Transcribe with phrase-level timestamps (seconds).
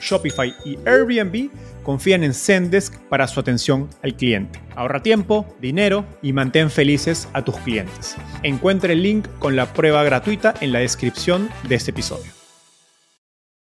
[0.00, 1.50] Shopify y Airbnb
[1.82, 4.60] confían en Zendesk para su atención al cliente.
[4.74, 8.16] Ahorra tiempo, dinero y mantén felices a tus clientes.
[8.42, 12.32] Encuentre el link con la prueba gratuita en la descripción de este episodio.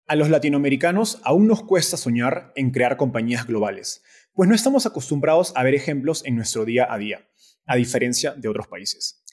[0.07, 4.01] A los latinoamericanos aún nos cuesta soñar en crear compañías globales,
[4.33, 7.27] pues no estamos acostumbrados a ver ejemplos en nuestro día a día,
[7.67, 9.23] a diferencia de otros países.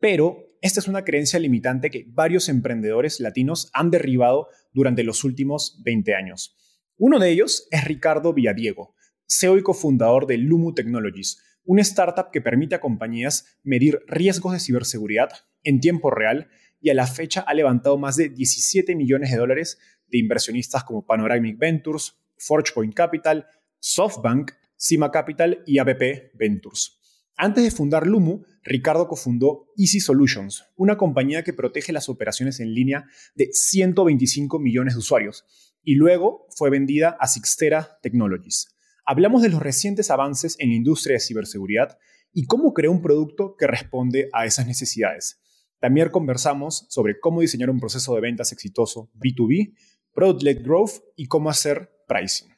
[0.00, 5.80] Pero esta es una creencia limitante que varios emprendedores latinos han derribado durante los últimos
[5.82, 6.56] 20 años.
[6.96, 8.94] Uno de ellos es Ricardo Villadiego,
[9.26, 14.60] CEO y cofundador de Lumu Technologies, una startup que permite a compañías medir riesgos de
[14.60, 15.30] ciberseguridad
[15.62, 16.48] en tiempo real
[16.80, 21.06] y a la fecha ha levantado más de 17 millones de dólares de inversionistas como
[21.06, 23.46] Panoramic Ventures, ForgePoint Capital,
[23.80, 27.00] SoftBank, Cima Capital y ABP Ventures.
[27.36, 32.72] Antes de fundar Lumu, Ricardo cofundó Easy Solutions, una compañía que protege las operaciones en
[32.72, 35.44] línea de 125 millones de usuarios
[35.82, 38.68] y luego fue vendida a Sixtera Technologies.
[39.04, 41.98] Hablamos de los recientes avances en la industria de ciberseguridad
[42.32, 45.40] y cómo creó un producto que responde a esas necesidades.
[45.80, 49.74] También conversamos sobre cómo diseñar un proceso de ventas exitoso B2B,
[50.14, 52.53] product-led growth y cómo hacer pricing.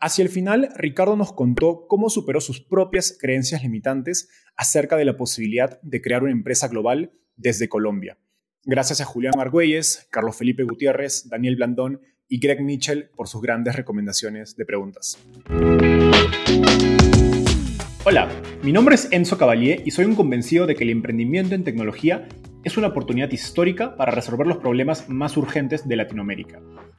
[0.00, 5.16] Hacia el final, Ricardo nos contó cómo superó sus propias creencias limitantes acerca de la
[5.16, 8.18] posibilidad de crear una empresa global desde Colombia.
[8.64, 13.76] Gracias a Julián Argüelles, Carlos Felipe Gutiérrez, Daniel Blandón y Greg Mitchell por sus grandes
[13.76, 15.18] recomendaciones de preguntas.
[18.04, 18.28] Hola,
[18.62, 22.28] mi nombre es Enzo Cavalier y soy un convencido de que el emprendimiento en tecnología
[22.64, 26.60] es una oportunidad histórica para resolver los problemas más urgentes de Latinoamérica.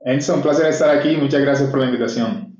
[0.00, 1.16] Enzo, un placer estar aquí.
[1.16, 2.56] Muchas gracias por la invitación.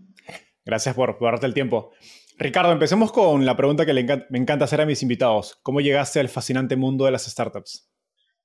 [0.65, 1.93] Gracias por, darte el tiempo.
[2.39, 3.93] Ricardo, empecemos con la pregunta que
[4.31, 5.59] me encanta hacer a mis invitados.
[5.63, 7.91] ¿Cómo llegaste al fascinante mundo de las startups?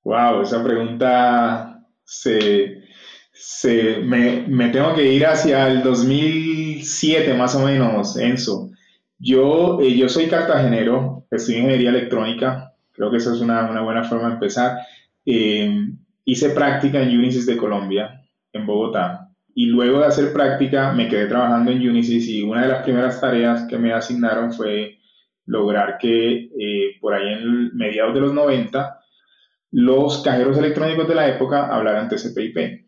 [0.03, 2.83] Wow, esa pregunta se,
[3.31, 8.69] se, me, me, tengo que ir hacia el 2007 más o menos, Enzo.
[9.17, 14.03] Yo, eh, yo soy cartagenero, estudié ingeniería electrónica, creo que esa es una, una buena
[14.03, 14.79] forma de empezar.
[15.25, 15.89] Eh,
[16.25, 18.25] hice práctica en Unisys de Colombia,
[18.55, 22.69] en Bogotá, y luego de hacer práctica me quedé trabajando en Unisys y una de
[22.69, 24.97] las primeras tareas que me asignaron fue
[25.45, 28.99] lograr que eh, por ahí en mediados de los 90
[29.71, 32.85] los cajeros electrónicos de la época hablaran TCP/IP.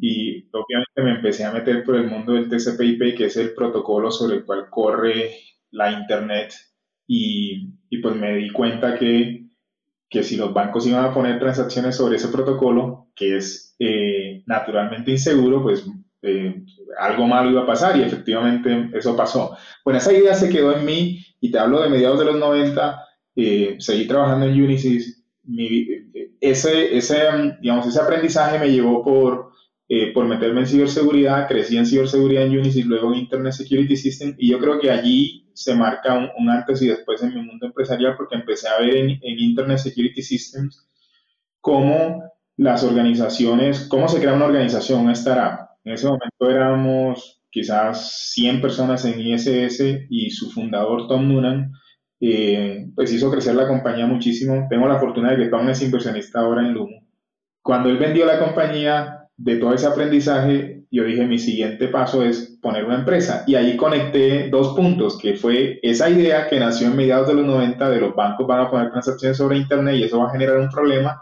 [0.00, 4.10] Y obviamente me empecé a meter por el mundo del TCP/IP, que es el protocolo
[4.10, 5.30] sobre el cual corre
[5.70, 6.52] la Internet,
[7.06, 9.41] y, y pues me di cuenta que,
[10.12, 15.10] que, si los bancos iban a poner transacciones sobre ese protocolo, que es eh, naturalmente
[15.10, 15.84] inseguro, pues
[16.22, 16.62] eh,
[16.98, 19.56] algo malo iba a pasar y efectivamente eso pasó.
[19.84, 23.04] Bueno, esa idea se quedó en mí y te hablo de mediados de los 90,
[23.36, 25.22] eh, seguí trabajando en Unisys
[26.40, 27.16] ese, ese,
[27.60, 29.52] digamos, ese aprendizaje me llevó por,
[29.88, 34.34] eh, por meterme en ciberseguridad, crecí en ciberseguridad en Unisys, luego en Internet Security System,
[34.38, 38.16] y yo creo que allí se marca un, antes y después en mi mundo empresarial,
[38.16, 40.88] porque empecé a ver en, en Internet Security Systems
[41.60, 42.22] cómo
[42.56, 45.68] las organizaciones, cómo se crea una organización, una startup.
[45.84, 51.72] En ese momento éramos quizás 100 personas en ISS y su fundador Tom Noonan
[52.20, 54.66] eh, pues hizo crecer la compañía muchísimo.
[54.70, 57.06] Tengo la fortuna de que Tom es inversionista ahora en Lumo.
[57.62, 62.51] Cuando él vendió la compañía, de todo ese aprendizaje, yo dije, mi siguiente paso es
[62.62, 63.44] poner una empresa.
[63.46, 67.44] Y ahí conecté dos puntos, que fue esa idea que nació en mediados de los
[67.44, 70.58] 90 de los bancos van a poner transacciones sobre Internet y eso va a generar
[70.58, 71.20] un problema,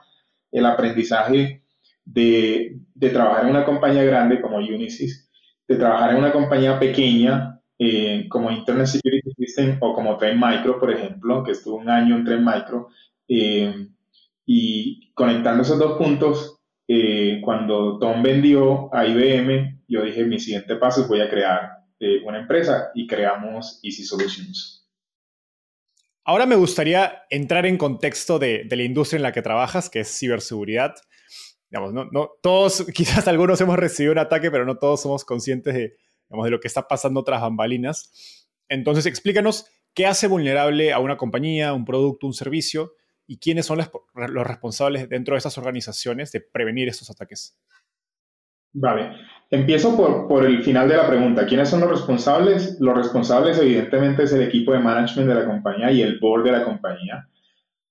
[0.53, 1.65] el aprendizaje
[2.05, 5.31] de, de trabajar en una compañía grande como Unisys,
[5.67, 10.79] de trabajar en una compañía pequeña eh, como Internet Security System o como Trend Micro,
[10.79, 12.89] por ejemplo, que estuvo un año en Trend Micro,
[13.27, 13.89] eh,
[14.45, 20.77] y conectando esos dos puntos, eh, cuando Tom vendió a IBM, yo dije, mi siguiente
[20.77, 21.81] paso es voy a crear
[22.25, 24.89] una empresa y creamos Easy Solutions.
[26.25, 30.01] Ahora me gustaría entrar en contexto de, de la industria en la que trabajas, que
[30.01, 30.95] es ciberseguridad.
[31.71, 35.75] Digamos, no, no, todos, quizás algunos hemos recibido un ataque, pero no todos somos conscientes
[35.75, 35.97] de,
[36.31, 38.47] de lo que está pasando tras bambalinas.
[38.69, 42.95] Entonces, explícanos qué hace vulnerable a una compañía, un producto, un servicio
[43.27, 47.57] y quiénes son los, responsables dentro de esas organizaciones de prevenir estos ataques.
[48.73, 49.13] Vale,
[49.51, 51.47] empiezo por, por, el final de la pregunta.
[51.47, 52.77] ¿Quiénes son los responsables?
[52.81, 56.53] Los responsables evidentemente es el equipo de management de la compañía y el board de
[56.53, 57.27] la compañía.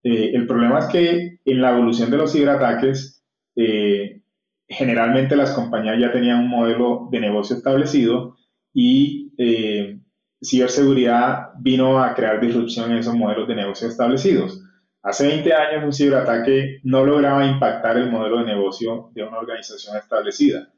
[0.04, 3.24] Eh, el problema es que en la evolución de los ciberataques,
[3.56, 4.22] eh,
[4.68, 8.38] generalmente las compañías ya tenían un modelo de negocio establecido
[8.74, 10.00] y eh,
[10.42, 14.59] ciberseguridad vino a crear disrupción en esos modelos de negocio establecidos.
[15.02, 19.98] Hace 20 años un ciberataque no lograba impactar el modelo de negocio de una organización
[19.98, 20.70] establecida.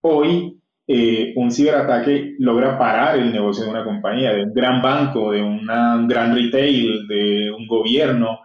[0.00, 5.32] Hoy eh, un ciberataque logra parar el negocio de una compañía, de un gran banco,
[5.32, 8.40] de un gran retail, de un gobierno,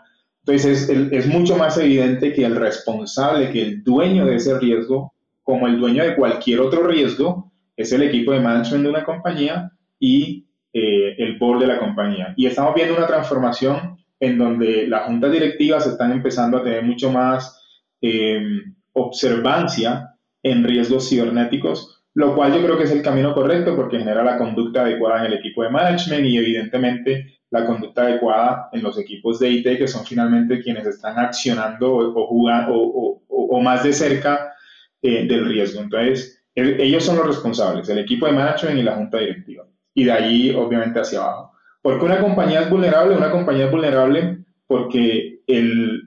[0.45, 5.67] entonces es, mucho más evidente que el responsable, que el dueño de ese riesgo, como
[5.67, 10.45] el dueño de cualquier otro riesgo, es el equipo de management de una compañía y
[10.73, 12.33] eh, el board de la compañía.
[12.35, 17.11] Y estamos viendo una transformación en donde las juntas directivas están empezando a tener mucho
[17.11, 17.61] más
[17.99, 23.99] em, observancia en riesgos cibernéticos, lo cual yo creo que es el camino correcto porque
[23.99, 28.81] genera la conducta adecuada en el equipo de management y evidentemente la conducta adecuada en
[28.81, 33.91] los equipos de IT, que son finalmente quienes están accionando o, jugando, o, más de
[33.91, 34.53] cerca
[35.01, 35.81] eh, del riesgo.
[35.81, 39.65] Entonces, ellos son los responsables, el equipo de management y la junta directiva.
[39.93, 41.52] Y de allí, obviamente, hacia abajo.
[41.83, 43.17] ¿Por qué una compañía es vulnerable?
[43.17, 44.37] Una compañía es vulnerable
[44.67, 45.41] porque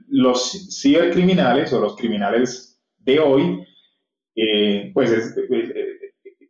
[0.07, 3.63] los cibercriminales o los criminales de hoy,
[4.35, 5.35] eh, pues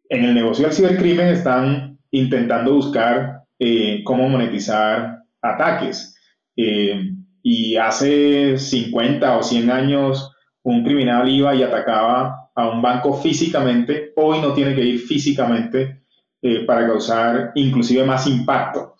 [0.09, 6.15] en el negocio del cibercrimen están intentando buscar eh, cómo monetizar ataques.
[6.55, 7.11] Eh,
[7.43, 10.31] y hace 50 o 100 años
[10.63, 16.03] un criminal iba y atacaba a un banco físicamente, hoy no tiene que ir físicamente
[16.41, 18.96] eh, para causar inclusive más impacto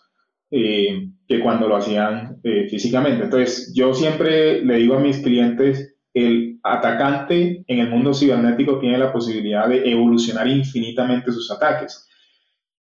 [0.50, 2.40] que cuando lo hacían
[2.70, 3.24] físicamente.
[3.24, 8.98] Entonces, yo siempre le digo a mis clientes, el atacante en el mundo cibernético tiene
[8.98, 12.08] la posibilidad de evolucionar infinitamente sus ataques.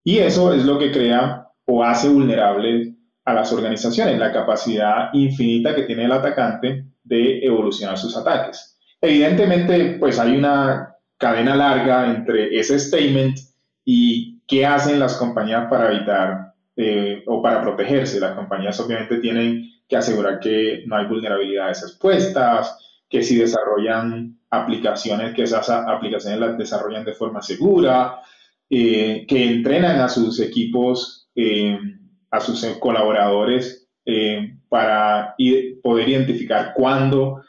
[0.03, 5.75] Y eso es lo que crea o hace vulnerable a las organizaciones, la capacidad infinita
[5.75, 8.79] que tiene el atacante de evolucionar sus ataques.
[9.01, 13.37] Evidentemente, pues hay una cadena larga entre ese statement
[13.83, 16.46] y qué hacen las compañías para evitar
[16.77, 18.19] eh, o para protegerse.
[18.19, 22.77] Las compañías obviamente tienen que asegurar que no hay vulnerabilidades expuestas,
[23.09, 28.21] que si desarrollan aplicaciones, que esas aplicaciones las desarrollan de forma segura,
[28.69, 31.79] eh, que entrenan a sus equipos eh,
[32.29, 35.35] a sus colaboradores eh, para
[35.81, 37.43] poder identificar cuándo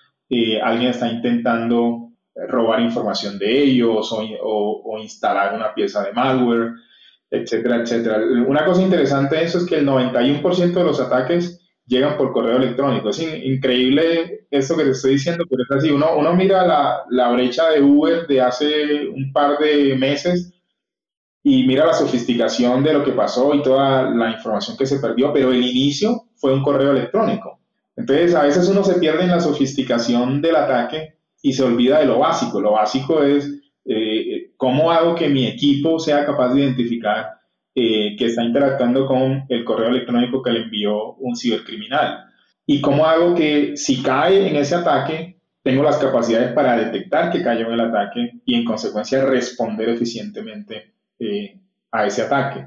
[0.62, 2.12] alguien está intentando
[2.48, 6.74] robar información de ellos o, instalar una pieza de malware,
[7.30, 8.20] etcétera, etcétera.
[8.46, 12.56] Una cosa interesante de eso es que el 91% de los ataques llegan por correo
[12.56, 13.10] electrónico.
[13.10, 15.90] Es increíble esto que te estoy diciendo, pero es así.
[15.90, 20.52] Uno, uno mira la, la brecha de Uber de hace un par de meses
[21.42, 25.32] y mira la sofisticación de lo que pasó y toda la información que se perdió,
[25.32, 27.58] pero el inicio fue un correo electrónico.
[27.96, 32.06] Entonces, a veces uno se pierde en la sofisticación del ataque y se olvida de
[32.06, 32.60] lo básico.
[32.60, 33.50] Lo básico es
[33.86, 37.38] eh, cómo hago que mi equipo sea capaz de identificar
[37.74, 42.24] eh, que está interactuando con el correo electrónico que le envió un cibercriminal.
[42.66, 47.42] Y cómo hago que si cae en ese ataque, tengo las capacidades para detectar que
[47.42, 51.56] cayó en el ataque y en consecuencia responder eficientemente eh,
[51.92, 52.66] a ese ataque.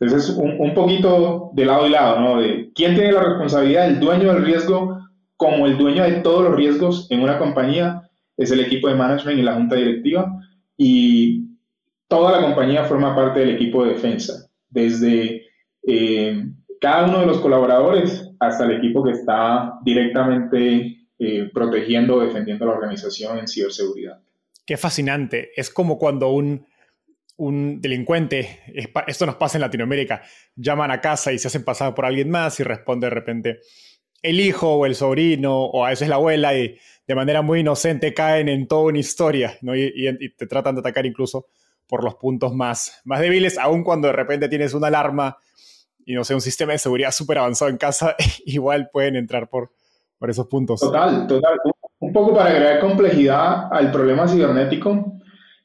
[0.00, 2.40] Entonces, es un, un, poquito de lado y lado, ¿no?
[2.40, 5.00] De quién tiene la responsabilidad, el dueño del riesgo,
[5.36, 9.38] como el dueño de todos los riesgos en una compañía, es el equipo de management
[9.38, 10.40] y la junta directiva,
[10.76, 11.44] y
[12.08, 15.46] toda la compañía forma parte del equipo de defensa, desde
[15.86, 16.44] eh,
[16.80, 22.66] cada uno de los colaboradores hasta el equipo que está directamente eh, protegiendo o defendiendo
[22.66, 24.20] la organización en ciberseguridad.
[24.64, 25.50] Qué fascinante.
[25.56, 26.66] Es como cuando un
[27.36, 28.60] un delincuente,
[29.06, 30.22] esto nos pasa en Latinoamérica,
[30.54, 33.60] llaman a casa y se hacen pasar por alguien más y responde de repente
[34.22, 38.14] el hijo o el sobrino o a veces la abuela y de manera muy inocente
[38.14, 41.46] caen en toda una historia y, te tratan de atacar incluso
[41.86, 45.38] por los puntos más, más débiles, aun cuando de repente tienes una alarma
[46.04, 48.14] y no sé, un sistema de seguridad súper avanzado en casa,
[48.46, 49.72] igual pueden entrar por,
[50.18, 50.80] por esos puntos.
[50.80, 51.58] Total, total.
[51.98, 55.20] Un poco para agregar complejidad al problema cibernético,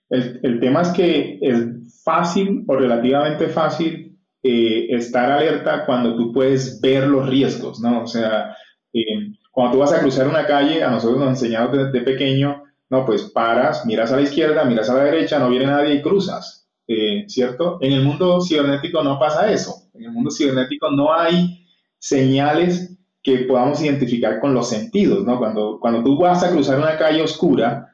[0.10, 4.12] el, el tema es que es fácil o relativamente fácil
[4.44, 8.02] eh, estar alerta cuando tú puedes ver los riesgos, ¿no?
[8.02, 8.56] O sea,
[8.92, 12.64] eh, cuando tú vas a cruzar una calle, a nosotros nos han enseñado desde pequeño,
[12.90, 16.02] no, pues paras, miras a la izquierda, miras a la derecha, no viene nadie y
[16.02, 17.78] cruzas, eh, ¿cierto?
[17.82, 19.90] En el mundo cibernético no pasa eso.
[19.94, 21.66] En el mundo cibernético no hay
[22.00, 25.38] señales que podamos identificar con los sentidos, ¿no?
[25.38, 27.90] Cuando, cuando tú vas a cruzar una calle oscura,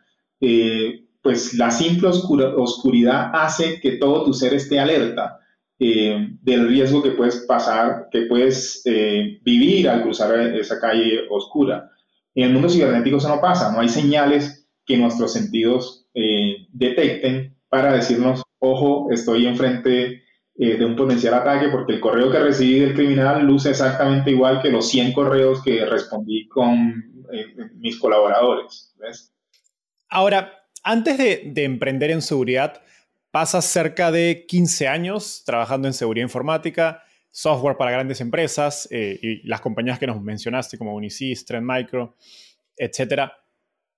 [1.21, 5.39] pues la simple oscuridad hace que todo tu ser esté alerta
[5.79, 11.91] eh, del riesgo que puedes pasar, que puedes eh, vivir al cruzar esa calle oscura.
[12.33, 17.55] En el mundo cibernético eso no pasa, no hay señales que nuestros sentidos eh, detecten
[17.69, 20.23] para decirnos, ojo, estoy enfrente
[20.55, 24.71] de un potencial ataque porque el correo que recibí del criminal luce exactamente igual que
[24.71, 27.23] los 100 correos que respondí con
[27.75, 28.95] mis colaboradores.
[30.09, 32.81] Ahora, antes de emprender en seguridad,
[33.37, 39.47] Pasas cerca de 15 años trabajando en seguridad informática, software para grandes empresas eh, y
[39.47, 42.15] las compañías que nos mencionaste como Unisys, Trend Micro,
[42.75, 43.29] etc.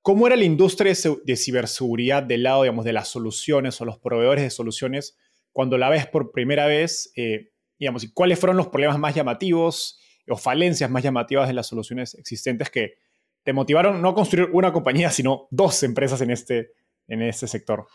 [0.02, 0.94] ¿Cómo era la industria
[1.24, 5.18] de ciberseguridad del lado, digamos, de las soluciones o los proveedores de soluciones
[5.54, 7.10] cuando la ves por primera vez?
[7.16, 11.68] Eh, digamos, ¿y cuáles fueron los problemas más llamativos o falencias más llamativas de las
[11.68, 12.96] soluciones existentes que
[13.44, 16.74] te motivaron no a construir una compañía, sino dos empresas en este,
[17.08, 17.88] en este sector?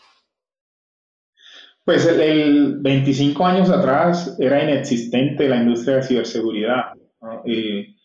[1.85, 6.85] Pues el, 25 años atrás era inexistente la industria de ciberseguridad.
[7.45, 7.95] Eh,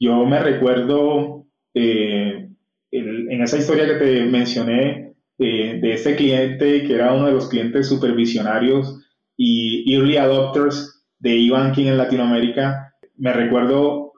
[0.00, 1.44] yo me recuerdo
[1.74, 2.48] eh,
[2.90, 7.48] en esa historia que te mencioné eh, de ese cliente que era uno de los
[7.48, 8.98] clientes supervisionarios
[9.36, 12.94] y early adopters de e-banking en Latinoamérica.
[13.18, 14.12] Me recuerdo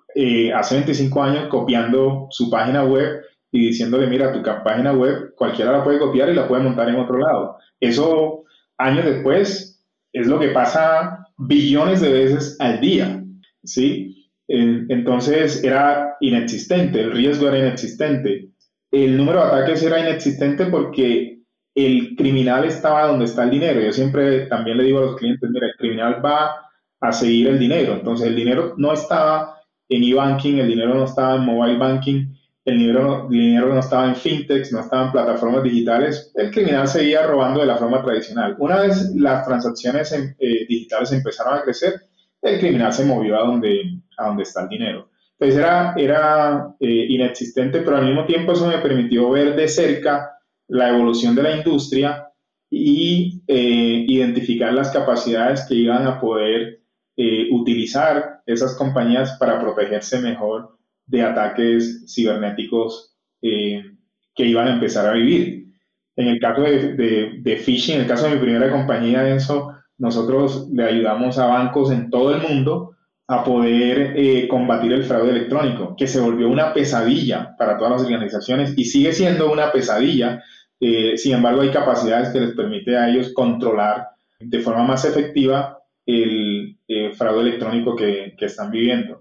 [0.55, 5.83] hace 25 años copiando su página web y diciéndole, mira, tu página web cualquiera la
[5.83, 7.57] puede copiar y la puede montar en otro lado.
[7.81, 8.45] Eso
[8.81, 13.23] años después, es lo que pasa billones de veces al día,
[13.63, 14.29] ¿sí?
[14.49, 18.49] Entonces era inexistente, el riesgo era inexistente.
[18.91, 21.39] El número de ataques era inexistente porque
[21.75, 23.81] el criminal estaba donde está el dinero.
[23.81, 26.57] Yo siempre también le digo a los clientes, mira, el criminal va
[27.01, 27.93] a seguir el dinero.
[27.93, 32.35] Entonces el dinero no estaba en e-banking, el dinero no estaba en mobile banking,
[32.71, 37.27] el dinero, dinero no estaba en fintechs, no estaba en plataformas digitales, el criminal seguía
[37.27, 38.57] robando de la forma tradicional.
[38.59, 42.03] Una vez las transacciones eh, digitales empezaron a crecer,
[42.43, 45.11] el criminal se movió a donde, a donde está el dinero.
[45.39, 50.31] Entonces era, era eh, inexistente, pero al mismo tiempo eso me permitió ver de cerca
[50.69, 52.29] la evolución de la industria
[52.71, 56.79] y eh, identificar las capacidades que iban a poder
[57.51, 60.80] utilizar esas compañías para protegerse mejor
[61.11, 63.83] de ataques cibernéticos eh,
[64.35, 65.67] que iban a empezar a vivir.
[66.17, 70.69] En el caso de, de, phishing, en el caso de mi primera compañía, eso, nosotros
[70.73, 75.95] le ayudamos a bancos en todo el mundo a poder eh, combatir el fraude electrónico,
[75.97, 80.43] que se volvió una pesadilla para todas las organizaciones y sigue siendo una pesadilla.
[80.79, 85.79] Eh, sin embargo, hay capacidades que les permite a ellos controlar de forma más efectiva
[86.07, 86.79] el
[87.15, 89.20] fraude electrónico que están viviendo.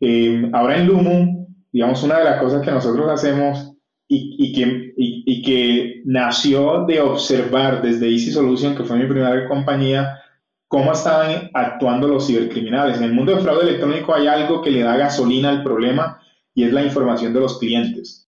[0.00, 3.74] Eh, ahora en Lumo, digamos, una de las cosas que nosotros hacemos
[4.10, 10.18] y, que, y, que nació de observar desde Easy Solution, que fue mi primera compañía,
[10.66, 12.96] cómo estaban actuando los cibercriminales.
[12.96, 16.20] En el mundo del fraude electrónico hay algo que le da gasolina al problema
[16.54, 18.28] y es la información de los clientes.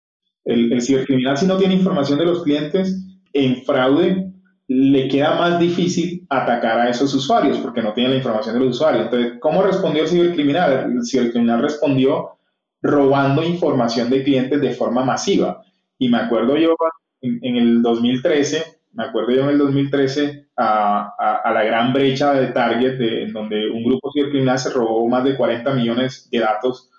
[0.45, 3.03] El, el cibercriminal si no tiene información de los clientes,
[3.33, 4.32] en fraude
[4.67, 8.75] le queda más difícil atacar a esos usuarios porque no tiene la información de los
[8.75, 9.05] usuarios.
[9.05, 10.91] Entonces, ¿cómo respondió el cibercriminal?
[10.91, 12.37] El cibercriminal respondió
[12.81, 15.63] robando información de clientes de forma masiva.
[15.97, 16.75] Y me acuerdo yo
[17.21, 22.47] en, el 2013, me acuerdo yo en el 2013 a, a, la gran brecha de
[22.47, 26.89] Target, en donde un grupo cibercriminal se robó más de 40 millones de datos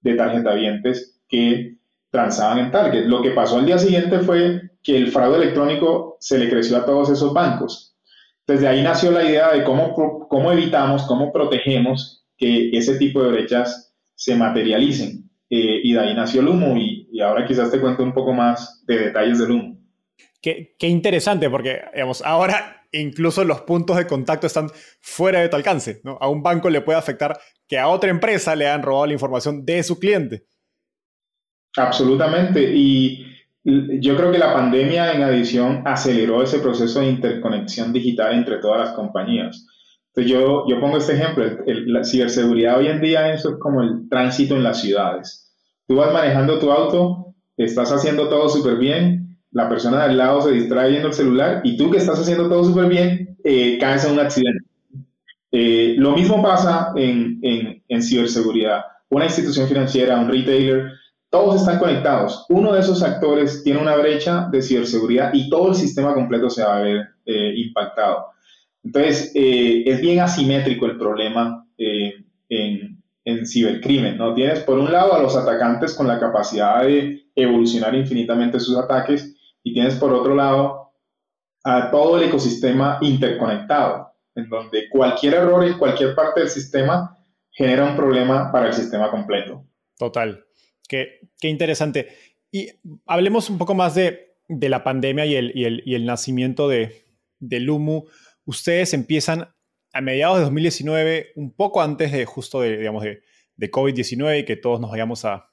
[0.00, 1.76] de tarjetavientes que
[2.10, 3.06] transaban en Target.
[3.06, 6.86] Lo que pasó al día siguiente fue que el fraude electrónico se le creció a
[6.86, 7.94] todos esos bancos.
[8.46, 9.92] Desde ahí nació la idea de cómo,
[10.30, 15.28] cómo evitamos, cómo protegemos que ese tipo de brechas se materialicen.
[15.50, 18.82] Eh, y de ahí nació el humo y, ahora quizás te cuento un poco más
[18.86, 19.78] de detalles del humo.
[20.40, 24.70] Qué, qué, interesante, porque digamos, ahora incluso los puntos de contacto están
[25.02, 26.00] fuera de tu alcance.
[26.02, 26.16] ¿no?
[26.18, 29.66] A un banco le puede afectar que a otra empresa le han robado la información
[29.66, 30.46] de su cliente.
[31.76, 32.72] Absolutamente.
[32.74, 33.37] Y
[34.00, 38.80] yo creo que la pandemia, en adición, aceleró ese proceso de interconexión digital entre todas
[38.80, 39.66] las compañías.
[40.08, 41.44] Entonces, yo, yo pongo este ejemplo.
[41.66, 45.54] la ciberseguridad hoy en día eso es como el tránsito en las ciudades.
[45.86, 50.40] Tú vas manejando tu auto, estás haciendo todo súper bien, la persona de al lado
[50.42, 54.04] se distrae viendo el celular y tú que estás haciendo todo súper bien, eh, caes
[54.04, 54.64] en un accidente.
[55.52, 58.82] Eh, lo mismo pasa en, en, en ciberseguridad.
[59.10, 60.92] Una institución financiera, un retailer,
[61.30, 62.46] todos están conectados.
[62.48, 66.62] Uno de esos actores tiene una brecha de ciberseguridad y todo el sistema completo se
[66.62, 68.28] va a ver eh, impactado.
[68.82, 72.14] Entonces, eh, es bien asimétrico el problema eh,
[72.48, 74.32] en, en, cibercrimen, ¿no?
[74.32, 79.36] Tienes por un lado a los atacantes con la capacidad de evolucionar infinitamente sus ataques
[79.62, 80.92] y tienes por otro lado
[81.64, 87.16] a todo el ecosistema interconectado, en donde cualquier error en cualquier parte del sistema
[87.50, 89.66] genera un problema para el sistema completo.
[89.98, 90.44] Total.
[90.88, 92.08] Qué, interesante.
[92.50, 92.70] Y
[93.06, 97.04] hablemos un poco más de, la pandemia y el, y el, nacimiento de,
[97.38, 98.06] del Lumu.
[98.46, 99.54] Ustedes empiezan
[99.92, 103.22] a mediados de 2019, un poco antes de justo de, digamos, de,
[103.70, 105.50] COVID-19 y que todos nos vayamos a,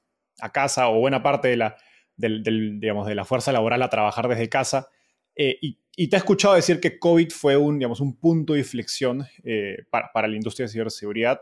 [0.53, 1.75] casa o buena parte de la,
[2.17, 4.87] digamos, de la fuerza laboral a trabajar desde casa.
[5.35, 9.25] Eh, y, te he escuchado decir que COVID fue un, digamos, un punto de inflexión
[9.43, 11.39] eh, para, para, la industria de ciberseguridad.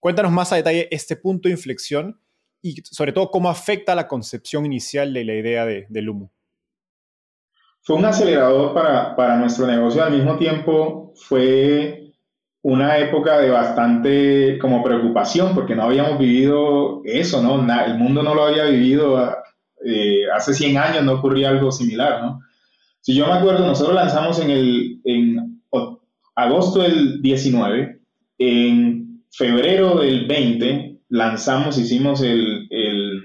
[0.00, 2.18] Cuéntanos más a detalle este punto de inflexión
[2.64, 6.32] y sobre todo cómo afecta la concepción inicial de la idea de, del humo.
[7.82, 12.14] Fue un acelerador para, para nuestro negocio, al mismo tiempo fue
[12.62, 17.56] una época de bastante como preocupación porque no habíamos vivido eso, ¿no?
[17.84, 19.36] el mundo no lo había vivido,
[19.84, 22.40] eh, hace 100 años no ocurría algo similar, ¿no?
[23.02, 25.60] Si yo me acuerdo, nosotros lanzamos en, el, en
[26.34, 28.00] agosto del 19,
[28.38, 33.22] en febrero del 20 lanzamos, hicimos el, el,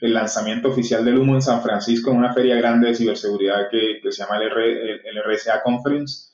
[0.00, 3.98] el, lanzamiento oficial del humo en San Francisco en una feria grande de ciberseguridad que,
[4.00, 4.52] que se llama el,
[5.04, 6.32] el, RSA Conference.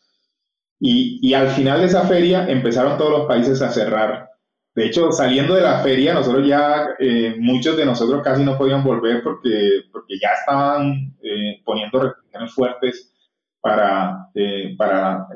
[0.78, 4.28] Y, y, al final de esa feria empezaron todos los países a cerrar.
[4.74, 8.84] De hecho, saliendo de la feria, nosotros ya, eh, muchos de nosotros casi no podían
[8.84, 13.14] volver porque, porque ya estaban eh, poniendo restricciones fuertes
[13.58, 15.28] para, eh, para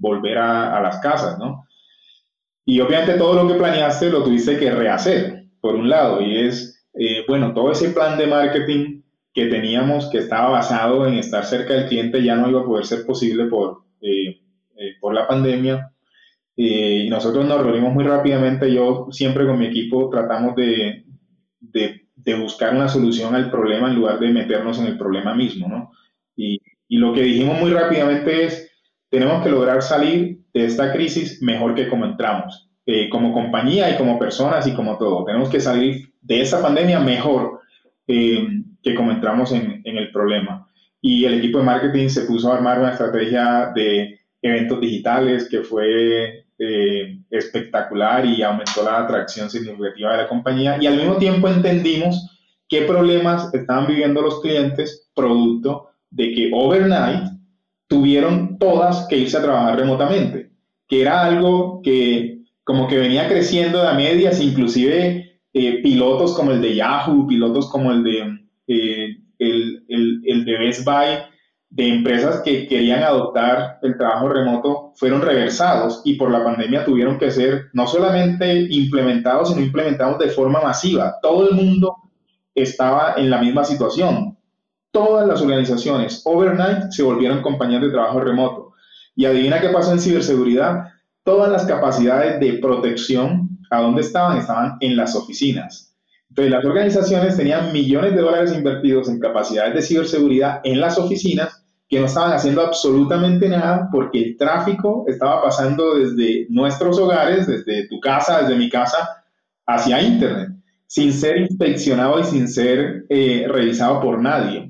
[0.00, 1.66] volver a, a, las casas, ¿no?
[2.64, 6.86] Y obviamente todo lo que planeaste lo tuviste que rehacer, por un lado, y es,
[6.94, 11.74] eh, bueno, todo ese plan de marketing que teníamos, que estaba basado en estar cerca
[11.74, 14.40] del cliente, ya no iba a poder ser posible por, eh,
[14.76, 15.92] eh, por la pandemia.
[16.56, 21.06] y nosotros nos reunimos muy rápidamente, yo siempre con mi equipo tratamos de,
[21.60, 25.92] de, buscar una solución al problema en lugar de meternos en el problema mismo, ¿no?
[26.36, 28.70] Y, y lo que dijimos muy rápidamente es,
[29.08, 33.96] tenemos que lograr salir de esta crisis mejor que como entramos, eh, como compañía y
[33.96, 35.24] como personas y como todo.
[35.24, 37.60] Tenemos que salir de esta pandemia mejor
[38.06, 38.46] eh,
[38.82, 40.66] que como entramos en, en, el problema.
[41.00, 45.60] Y el equipo de marketing se puso a armar una estrategia de eventos digitales que
[45.60, 50.76] fue eh, espectacular y aumentó la atracción significativa de la compañía.
[50.78, 57.29] Y al mismo tiempo entendimos qué problemas estaban viviendo los clientes producto de que overnight
[57.90, 60.52] tuvieron todas que irse a trabajar remotamente,
[60.86, 66.52] que era algo que como que venía creciendo de a medias, inclusive eh, pilotos como
[66.52, 71.18] el de Yahoo, pilotos como el de, eh, el, de Best Buy,
[71.68, 77.18] de empresas que querían adoptar el trabajo remoto fueron reversados y por la pandemia tuvieron
[77.18, 81.16] que ser no solamente implementados, sino implementados de forma masiva.
[81.20, 81.96] Todo el mundo
[82.54, 84.36] estaba en la misma situación
[84.90, 88.72] todas las organizaciones overnight se volvieron compañías de trabajo remoto.
[89.14, 90.84] Y adivina qué pasó en ciberseguridad.
[91.22, 94.38] Todas las capacidades de protección, ¿a dónde estaban?
[94.38, 95.94] Estaban en las oficinas.
[96.30, 101.64] Entonces las organizaciones tenían millones de dólares invertidos en capacidades de ciberseguridad en las oficinas
[101.88, 107.88] que no estaban haciendo absolutamente nada porque el tráfico estaba pasando desde nuestros hogares, desde
[107.88, 109.24] tu casa, desde mi casa,
[109.66, 110.50] hacia Internet,
[110.86, 114.69] sin ser inspeccionado y sin ser eh, revisado por nadie.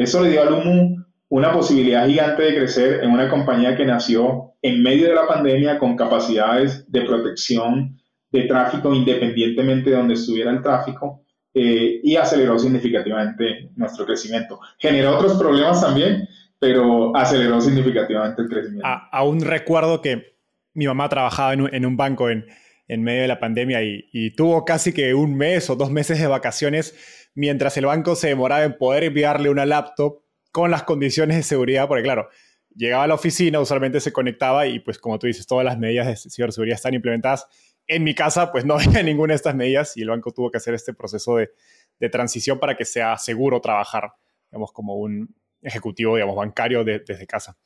[0.00, 0.96] Eso le dio al Humo
[1.28, 5.78] una posibilidad gigante de crecer en una compañía que nació en medio de la pandemia
[5.78, 7.98] con capacidades de protección
[8.32, 14.58] de tráfico independientemente de donde estuviera el tráfico eh, y aceleró significativamente nuestro crecimiento.
[14.78, 16.26] Generó otros problemas también,
[16.58, 18.88] pero aceleró significativamente el crecimiento.
[19.12, 20.36] aún recuerdo que
[20.72, 22.46] mi mamá trabajaba en un, banco en,
[22.88, 27.19] medio de la pandemia y tuvo casi que un mes o dos meses de vacaciones
[27.40, 30.22] mientras el banco se demoraba en poder enviarle una laptop
[30.52, 32.28] con las condiciones de seguridad, porque claro,
[32.76, 36.06] llegaba a la oficina, usualmente se conectaba y pues como tú dices, todas las medidas
[36.06, 37.46] de ciberseguridad están implementadas.
[37.86, 40.58] En mi casa pues no había ninguna de estas medidas y el banco tuvo que
[40.58, 41.50] hacer este proceso de,
[41.98, 44.12] de transición para que sea seguro trabajar,
[44.50, 47.56] digamos, como un ejecutivo, digamos, bancario desde casa.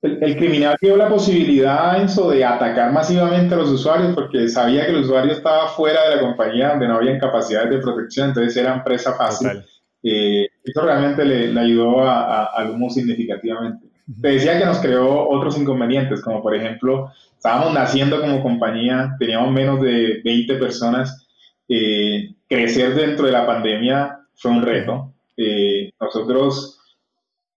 [0.00, 4.92] El, criminal dio la posibilidad, Enzo, de atacar masivamente a los usuarios porque sabía que
[4.92, 8.84] el usuario estaba fuera de la compañía donde no había capacidades de protección, entonces era
[8.84, 9.64] presa fácil.
[10.04, 13.88] Eh, eso realmente le, ayudó a, al humo significativamente.
[14.22, 19.52] Te decía que nos creó otros inconvenientes, como por ejemplo, estábamos naciendo como compañía, teníamos
[19.52, 21.26] menos de 20 personas.
[21.68, 25.12] Eh, crecer dentro de la pandemia fue un reto.
[25.36, 26.77] Eh, nosotros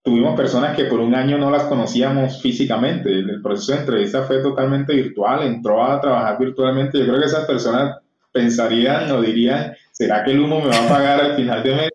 [0.03, 3.09] tuvimos personas que por un año no las conocíamos físicamente.
[3.11, 6.97] El proceso de entrevista fue totalmente virtual, entró a trabajar virtualmente.
[6.99, 7.97] Yo creo que esas personas
[8.31, 11.89] pensarían o dirían, ¿será que el humo me va a pagar al final de mes?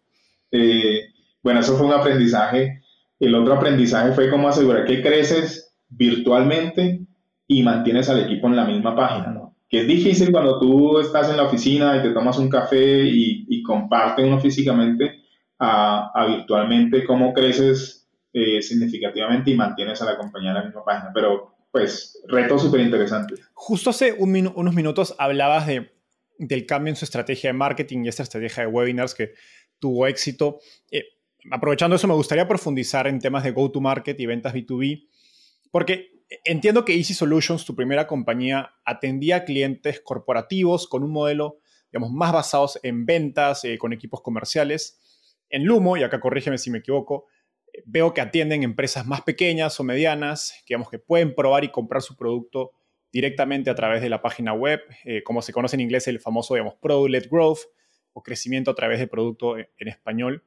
[0.53, 1.01] Eh,
[1.43, 2.83] bueno, eso fue un aprendizaje.
[3.19, 7.01] El otro aprendizaje fue cómo asegurar que creces virtualmente
[7.49, 9.57] y mantienes al equipo en la misma página, ¿no?
[9.69, 13.47] Que es difícil cuando tú estás en la oficina y te tomas un café y,
[13.49, 15.26] y compartes uno físicamente
[15.59, 18.07] a, a virtualmente cómo creces
[18.39, 21.11] eh, significativamente y mantienes a la compañía en la misma página.
[21.15, 23.35] Pero, pues, reto súper interesante.
[23.55, 25.91] Justo hace unos minutos hablabas de,
[26.39, 29.33] del cambio en su estrategia de marketing y esta estrategia de webinars que
[29.79, 30.59] tuvo éxito.
[30.91, 31.05] Eh,
[31.51, 35.09] aprovechando eso, me gustaría profundizar en temas de go-to-market y ventas B2B,
[35.71, 41.61] porque entiendo que Easy Solutions, tu primera compañía, atendía a clientes corporativos con un modelo,
[41.91, 45.01] digamos, más basados en ventas, eh, con equipos comerciales.
[45.49, 47.27] En Lumo, y acá corrígeme si me equivoco,
[47.73, 52.03] eh, veo que atienden empresas más pequeñas o medianas, digamos, que pueden probar y comprar
[52.03, 52.73] su producto
[53.13, 54.81] directamente a través de la página web,
[55.25, 57.61] como se conoce en inglés el famoso, digamos, Product-led Growth,
[58.17, 60.43] o crecimiento a través de producto en, español.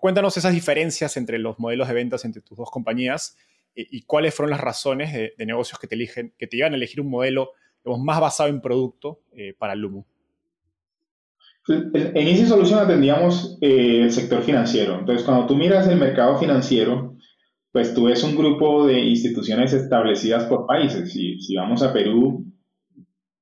[0.00, 3.36] cuéntanos esas diferencias entre los modelos de ventas entre tus dos compañías
[3.74, 7.52] y, cuáles fueron las razones de, negocios que te, que llevan a elegir un modelo
[7.84, 10.06] más basado en producto eh, para Lumo.
[11.68, 14.98] En Easy Solution atendíamos eh, el sector financiero.
[14.98, 17.16] Entonces, cuando tú miras el mercado financiero,
[17.70, 21.12] pues tú ves un grupo de instituciones establecidas por países.
[21.12, 22.44] Si, si vamos a Perú,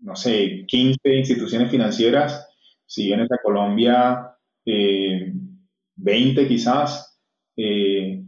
[0.00, 2.46] no sé, 15 instituciones financieras
[2.90, 4.32] si vienes a Colombia,
[4.64, 7.20] 20 eh, quizás,
[7.56, 8.20] eh,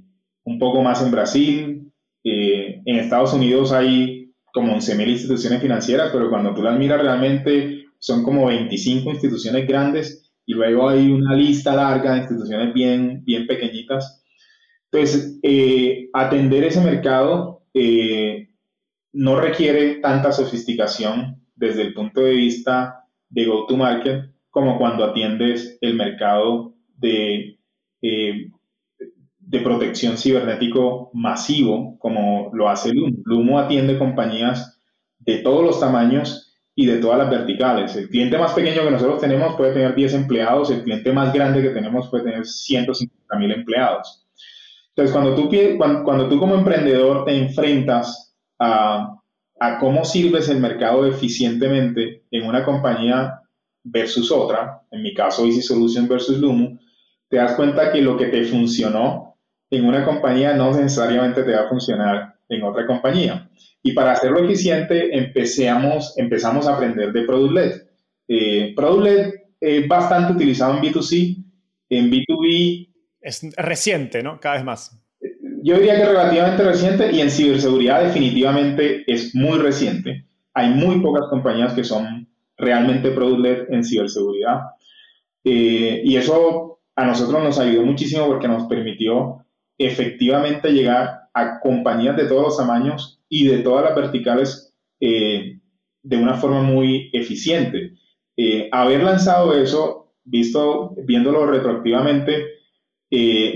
[0.44, 1.92] un poco más en Brasil.
[2.22, 7.81] Eh, en Estados Unidos hay como 11.000 instituciones financieras, pero cuando tú las miras realmente
[8.02, 13.46] son como 25 instituciones grandes y luego hay una lista larga de instituciones bien, bien
[13.46, 14.24] pequeñitas.
[14.90, 15.38] Entonces,
[16.12, 17.62] atender ese mercado
[19.12, 25.94] no requiere tanta sofisticación desde el punto de vista de go-to-market, como cuando atiendes el
[25.94, 27.56] mercado de,
[28.02, 28.50] eh,
[29.38, 33.16] de protección cibernético masivo, como lo hace Lumo.
[33.24, 34.82] Lumo atiende compañías
[35.20, 37.94] de todos los tamaños y de todas las verticales.
[37.96, 41.62] El cliente más pequeño que nosotros tenemos puede tener 10 empleados, el cliente más grande
[41.62, 44.26] que tenemos puede tener 150 mil empleados.
[44.88, 45.50] Entonces, cuando tú,
[46.04, 49.16] cuando, tú como emprendedor te enfrentas a,
[49.60, 53.40] a cómo sirves el mercado eficientemente en una compañía
[53.84, 56.78] versus otra, en mi caso Easy Solution versus Lumo,
[57.28, 59.38] te das cuenta que lo que te funcionó
[59.70, 63.50] en una compañía no necesariamente te va a funcionar en otra compañía.
[63.82, 67.82] Y para hacerlo eficiente empezamos, empezamos a aprender de Product Led.
[68.28, 71.44] Eh, Product Led es bastante utilizado en B2C,
[71.90, 72.88] en B2B...
[73.20, 74.40] Es reciente, ¿no?
[74.40, 75.02] Cada vez más.
[75.64, 80.26] Yo diría que relativamente reciente y en ciberseguridad definitivamente es muy reciente.
[80.54, 84.60] Hay muy pocas compañías que son realmente product en ciberseguridad.
[85.44, 89.44] Eh, y eso a nosotros nos ayudó muchísimo porque nos permitió
[89.78, 95.58] efectivamente llegar a compañías de todos los tamaños y de todas las verticales eh,
[96.02, 97.94] de una forma muy eficiente.
[98.36, 102.46] Eh, haber lanzado eso, visto, viéndolo retroactivamente,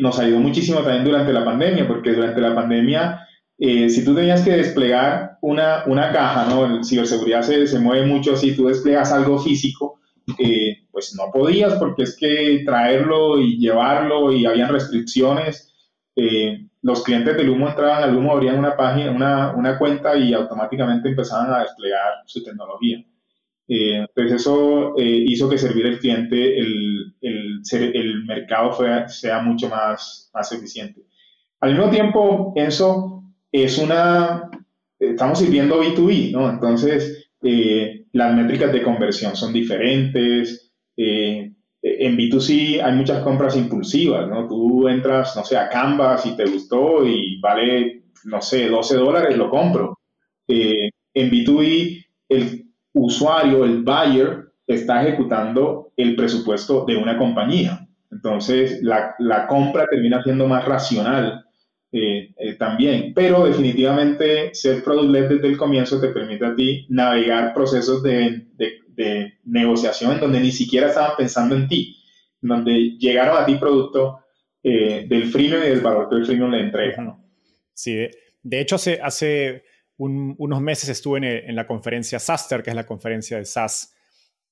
[0.01, 3.27] nos ayudó muchísimo también durante la pandemia, porque durante la pandemia
[3.59, 6.67] eh, si tú tenías que desplegar una, una caja, ¿no?
[6.67, 10.01] En ciberseguridad se, se mueve mucho si tú desplegas algo físico,
[10.39, 15.75] eh, pues no podías porque es que traerlo y llevarlo y habían restricciones.
[16.17, 20.33] Eh, los clientes del humo entraban al humo, abrían una página, una, una cuenta y
[20.33, 23.05] automáticamente empezaban a desplegar su tecnología.
[23.67, 30.31] entonces eso hizo que servir al cliente, el, el, el mercado fue, sea mucho más,
[30.33, 31.03] más eficiente.
[31.61, 34.49] Al mismo tiempo, eso es una,
[35.01, 36.49] estamos sirviendo B2B, ¿no?
[36.49, 40.73] Entonces, eh, las métricas de conversión son diferentes.
[40.97, 44.49] Eh, en B2C hay muchas compras impulsivas, ¿no?
[44.49, 49.37] Tú entras, no sé, a Canvas y te gustó y vale no sé, 12 dólares,
[49.37, 49.99] lo compro.
[50.49, 57.87] Eh, en B2B, el usuario, el buyer, está ejecutando el presupuesto de una compañía.
[58.11, 61.45] Entonces, la, la compra termina siendo más racional
[61.93, 63.13] eh, eh, también.
[63.15, 68.81] Pero definitivamente ser product desde el comienzo te permite a ti navegar procesos de, de,
[68.97, 71.97] de negociación en donde ni siquiera estaban pensando en ti,
[72.41, 74.21] donde llegaron a ti producto
[74.63, 77.19] eh, del freemium y del valor que el freemium le entrega.
[77.75, 78.09] Sí,
[78.43, 79.65] de, hecho hace, hace
[79.97, 83.95] unos meses estuve en, en, la conferencia SASTER, que es la conferencia de SaaS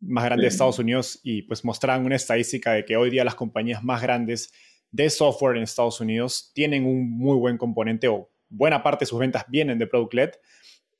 [0.00, 3.34] más grande de Estados Unidos, y pues mostraban una estadística de que hoy día las
[3.34, 4.52] compañías más grandes
[4.90, 9.18] de software en Estados Unidos tienen un muy buen componente o buena parte de sus
[9.18, 10.30] ventas vienen de product led,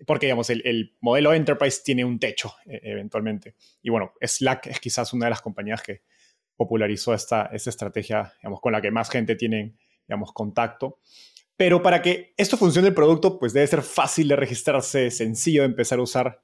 [0.07, 3.55] porque digamos, el, modelo enterprise tiene un techo e, eventualmente.
[3.83, 6.03] Y bueno, Slack es quizás una de las compañías que
[6.57, 9.77] popularizó esta, esta estrategia, digamos, con la que más gente tiene,
[10.07, 10.99] digamos, contacto.
[11.57, 15.69] Pero para que esto funcione el producto, pues debe ser fácil de registrarse, sencillo de
[15.69, 16.43] empezar a usar.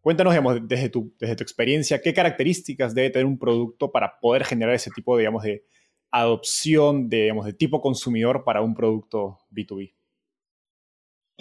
[0.00, 4.90] Cuéntanos, digamos, desde tu, experiencia, qué características debe tener un producto para poder generar ese
[4.90, 5.64] tipo, digamos, de
[6.10, 9.94] adopción de, digamos, de tipo consumidor para un producto B2B.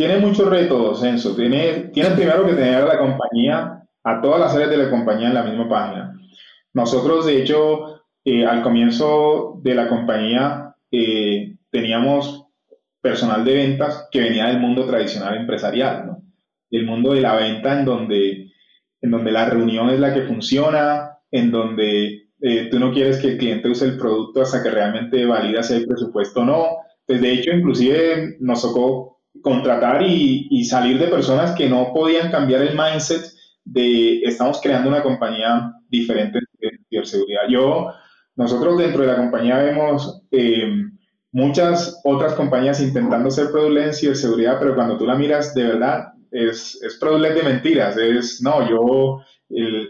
[0.01, 1.35] Tiene muchos retos, Enzo.
[1.35, 5.27] Tiene, tiene primero que tener a la compañía, a todas las áreas de la compañía
[5.27, 6.19] en la misma página.
[6.73, 12.47] Nosotros, de hecho, eh, al comienzo de la compañía eh, teníamos
[12.99, 16.23] personal de ventas que venía del mundo tradicional empresarial, ¿no?
[16.71, 18.51] del mundo de la venta en donde,
[19.01, 23.33] en donde la reunión es la que funciona, en donde eh, tú no quieres que
[23.33, 26.65] el cliente use el producto hasta que realmente valida si hay presupuesto o no.
[27.05, 29.10] Pues de hecho, inclusive nos tocó
[29.41, 33.25] contratar y, y, salir de personas que no podían cambiar el mindset
[33.63, 37.41] de estamos creando una compañía diferente de ciberseguridad.
[37.49, 37.87] Yo,
[38.35, 40.69] nosotros dentro de la compañía vemos eh,
[41.31, 46.07] muchas otras compañías intentando ser product en ciberseguridad, pero cuando tú la miras de verdad,
[46.31, 47.97] es, es product de mentiras.
[47.97, 49.21] Es, no, yo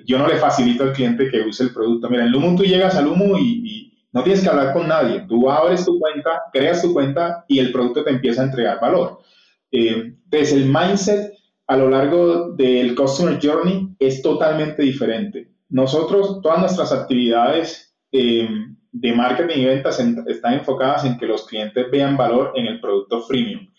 [0.05, 2.09] yo no le facilito al cliente que use el producto.
[2.09, 5.25] Mira, en Lumo tú llegas al Lumo y, no tienes que hablar con nadie.
[5.27, 9.19] Tú abres tu cuenta, creas tu cuenta y el producto te empieza a entregar valor.
[9.71, 11.33] Eh, entonces, el mindset
[11.67, 15.49] a lo largo del Customer Journey es totalmente diferente.
[15.69, 18.49] Nosotros, todas nuestras actividades eh,
[18.91, 23.21] de marketing y ventas están enfocadas en que los clientes vean valor en el producto
[23.21, 23.69] freemium.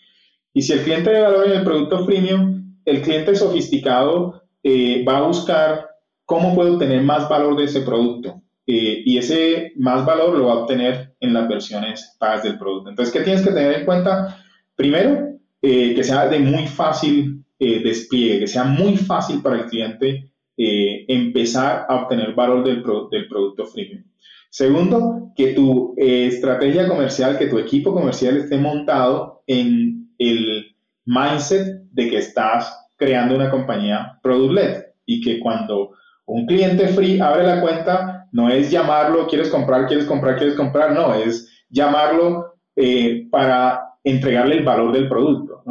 [0.53, 5.17] Y si el cliente ve valor en el producto freemium, el cliente sofisticado eh, va
[5.17, 5.89] a buscar
[6.25, 8.42] cómo puede obtener más valor de ese producto.
[8.65, 12.89] Eh, y ese más valor lo va a obtener en las versiones pagas del producto.
[12.89, 14.37] Entonces, ¿qué tienes que tener en cuenta?
[14.75, 20.29] Primero, eh, que sea de muy fácil despliegue, que sea muy fácil para el cliente
[20.57, 24.03] empezar a obtener valor del, del producto freemium.
[24.49, 32.09] Segundo, que tu estrategia comercial, que tu equipo comercial esté montado en el mindset de
[32.09, 35.91] que estás creando una compañía product-led y que cuando
[36.25, 40.91] un cliente free abre la cuenta, no es llamarlo, quieres comprar, quieres comprar, quieres comprar,
[40.91, 45.63] no, es llamarlo eh, para entregarle el valor del producto.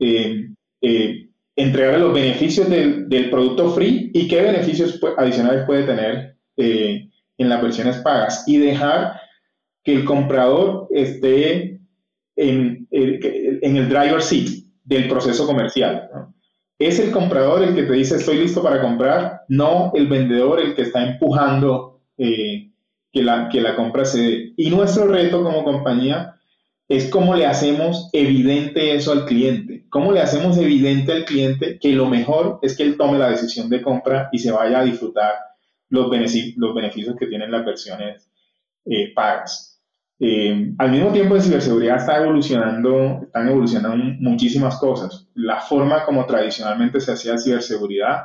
[0.00, 0.48] Eh,
[0.82, 7.62] eh, entregarle los beneficios del, producto free y qué beneficios adicionales puede tener en las
[7.62, 9.20] versiones pagas y dejar
[9.84, 11.80] que el comprador esté
[12.36, 14.48] en, el driver seat
[14.84, 16.08] del proceso comercial.
[16.80, 20.74] Es el comprador el que te dice estoy listo para comprar, no el vendedor el
[20.74, 22.70] que está empujando eh,
[23.12, 24.52] que, la, que la compra se dé.
[24.56, 26.34] Y nuestro reto como compañía
[26.88, 29.86] es cómo le hacemos evidente eso al cliente.
[29.90, 33.68] ¿Cómo le hacemos evidente al cliente que lo mejor es que él tome la decisión
[33.68, 35.34] de compra y se vaya a disfrutar
[35.90, 38.30] los, beneficios, que tienen las versiones
[38.86, 39.80] eh, pagas?
[40.20, 45.28] Eh, al mismo tiempo, en ciberseguridad está evolucionando, están evolucionando muchísimas cosas.
[45.34, 48.24] La forma como tradicionalmente se hacía ciberseguridad,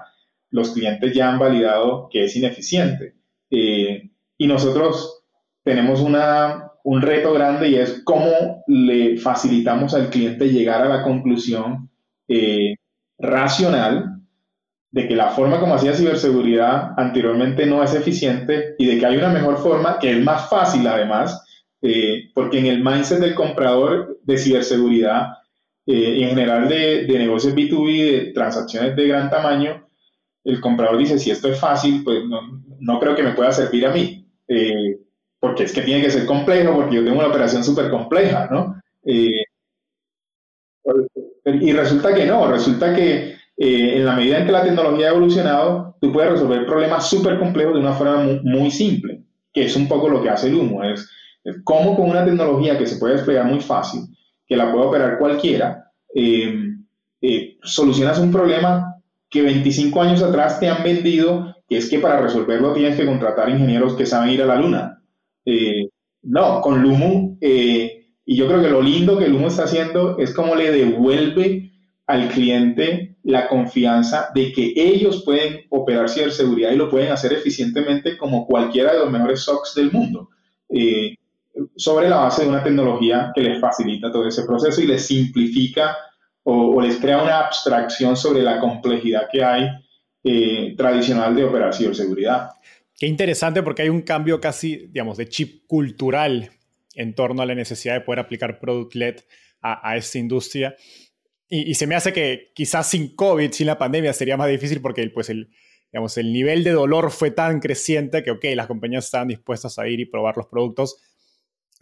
[0.49, 3.15] los clientes ya han validado que es ineficiente.
[3.55, 5.23] Eh, y nosotros
[5.63, 11.03] tenemos una, un reto grande y es cómo le facilitamos al cliente llegar a la
[11.03, 11.91] conclusión
[12.27, 12.75] eh,
[13.19, 14.21] racional
[14.89, 19.17] de que la forma como hacía ciberseguridad anteriormente no es eficiente y de que hay
[19.17, 21.45] una mejor forma que es más fácil además
[21.81, 25.27] eh, porque en el mindset del comprador de ciberseguridad
[25.85, 29.82] eh, en general de, de, negocios B2B, de transacciones de gran tamaño,
[30.43, 33.85] el comprador dice, si esto es fácil, pues no, no creo que me pueda servir
[33.85, 34.99] a mí, eh,
[35.39, 38.75] porque es que tiene que ser complejo, porque yo tengo una operación súper compleja, ¿no?
[41.45, 45.97] y resulta que no, resulta que en la medida en que la tecnología ha evolucionado,
[45.99, 50.07] tú puedes resolver problemas súper complejos de una forma muy, simple, que es un poco
[50.07, 51.09] lo que hace el humo, es
[51.65, 54.03] cómo con una tecnología que se puede desplegar muy fácil,
[54.47, 55.91] que la puede operar cualquiera,
[57.63, 58.92] solucionas un problema
[59.33, 63.49] que 25 años atrás te han vendido, que es que para resolverlo tienes que contratar
[63.49, 65.01] ingenieros que saben ir a la luna.
[66.21, 70.53] no, con Lumu, y yo creo que lo lindo que Lumu está haciendo es cómo
[70.53, 71.71] le devuelve
[72.05, 78.17] al cliente la confianza de que ellos pueden operar ciberseguridad y lo pueden hacer eficientemente
[78.17, 80.29] como cualquiera de los mejores SOCs del mundo,
[80.69, 81.15] eh,
[81.75, 85.97] sobre la base de una tecnología que les facilita todo ese proceso y les simplifica
[86.43, 89.69] o, les crea una abstracción sobre la complejidad que hay
[90.23, 92.49] eh, tradicional de operar ciberseguridad.
[92.97, 96.51] Qué interesante porque hay un cambio casi, digamos, de chip cultural
[96.95, 99.21] en torno a la necesidad de poder aplicar Product-led
[99.61, 100.75] a, a esta industria.
[101.55, 105.07] Y, se me hace que quizás sin COVID, sin la pandemia, sería más difícil porque
[105.09, 105.51] pues el,
[105.91, 109.87] digamos, el nivel de dolor fue tan creciente que, ok, las compañías estaban dispuestas a
[109.87, 110.97] ir y probar los productos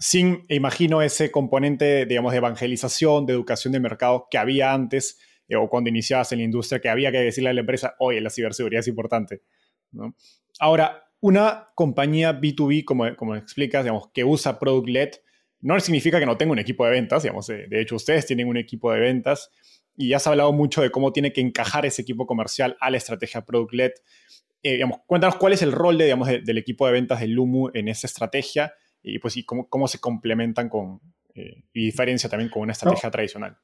[0.01, 5.55] sin, imagino, ese componente, digamos, de evangelización, de educación de mercado que había antes eh,
[5.55, 8.31] o cuando iniciabas en la industria, que había que decirle a la empresa, oye, la
[8.31, 9.43] ciberseguridad es importante.
[10.59, 15.11] Ahora, una compañía B2B, como, como explicas, digamos, que usa Product-led,
[15.59, 18.57] no significa que no tenga un equipo de ventas, digamos, de hecho ustedes tienen un
[18.57, 19.51] equipo de ventas
[19.95, 22.97] y ya has hablado mucho de cómo tiene que encajar ese equipo comercial a la
[22.97, 23.91] estrategia product-led.
[24.63, 27.69] Eh, digamos, cuéntanos cuál es el rol de, digamos, del equipo de ventas de Lumu
[27.75, 30.99] en esa estrategia y, pues, y cómo, cómo se complementan con,
[31.33, 33.57] eh, y diferencia también con una estrategia tradicional.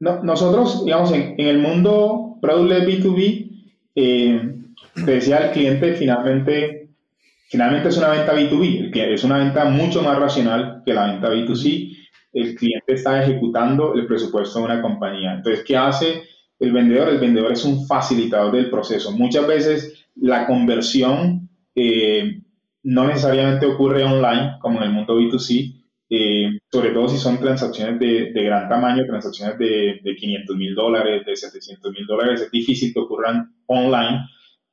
[0.00, 4.54] No, nosotros, digamos, en, el mundo product-led B2B, eh,
[4.94, 6.82] te decía, el cliente finalmente
[7.52, 11.94] Finalmente es una venta B2B, es una venta mucho más racional que la venta B2C.
[12.32, 15.34] El cliente está ejecutando el presupuesto de una compañía.
[15.34, 16.22] Entonces, ¿qué hace
[16.58, 17.10] el vendedor?
[17.10, 19.12] El vendedor es un facilitador del proceso.
[19.12, 22.40] Muchas veces la conversión eh,
[22.84, 27.98] no necesariamente ocurre online, como en el mundo B2C, eh, sobre todo si son transacciones
[27.98, 32.92] de, gran tamaño, transacciones de, de 500 mil dólares, de 700 mil dólares, es difícil
[32.92, 34.20] que ocurran online.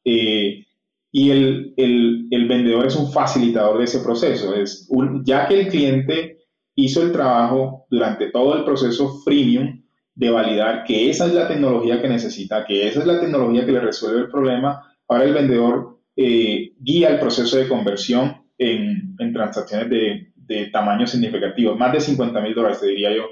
[0.04, 0.66] Eh,
[1.12, 4.54] y el, el, el, vendedor es un facilitador de ese proceso.
[4.54, 4.88] Es
[5.24, 6.40] ya que el cliente
[6.76, 9.82] hizo el trabajo durante todo el proceso freemium
[10.16, 13.72] de validar que esa es la tecnología que necesita, que esa es la tecnología que
[13.72, 19.90] le resuelve el problema, ahora el vendedor eh, guía el proceso de conversión en, transacciones
[19.90, 23.30] de, tamaño significativo, más de 50 mil dólares, te diría yo,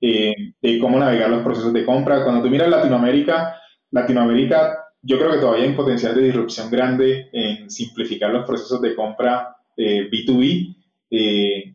[0.00, 2.22] eh, de cómo navegar los procesos de compra.
[2.22, 3.56] Cuando tú miras Latinoamérica,
[3.90, 8.80] Latinoamérica yo creo que todavía hay un potencial de disrupción grande en simplificar los procesos
[8.82, 10.76] de compra B2B.
[11.10, 11.74] Eh, eh,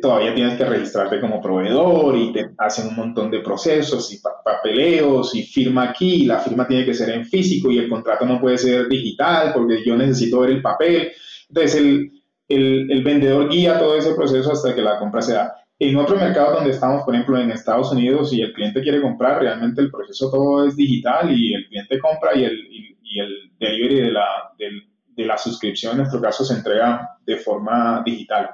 [0.00, 5.34] todavía tienes que registrarte como proveedor y te hacen un montón de procesos y papeleos
[5.34, 8.40] y firma aquí, y la firma tiene que ser en físico y el contrato no
[8.40, 11.12] puede ser digital porque yo necesito ver el papel.
[11.48, 12.10] Entonces el,
[12.48, 15.54] el, el vendedor guía todo ese proceso hasta que la compra se da.
[15.78, 19.40] En otros mercados donde estamos, por ejemplo, en Estados Unidos, si el cliente quiere comprar,
[19.40, 24.00] realmente el proceso todo es digital y el cliente compra y el, y, el delivery
[24.02, 24.26] de la,
[24.58, 28.50] de, la, suscripción, en nuestro caso, se entrega de forma digital.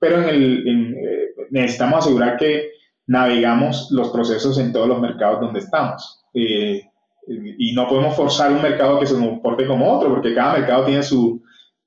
[0.00, 2.72] Pero en el, eh, necesitamos asegurar que
[3.06, 6.24] navegamos los procesos en todos los mercados donde estamos.
[6.34, 6.82] Eh,
[7.28, 11.02] y no podemos forzar un mercado que se comporte como otro, porque cada mercado tiene
[11.02, 11.40] su,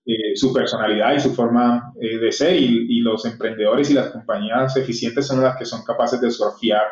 [0.05, 4.75] eh, su personalidad y su forma eh, de ser y, los emprendedores y las compañías
[4.75, 6.83] eficientes son las que son capaces de surfear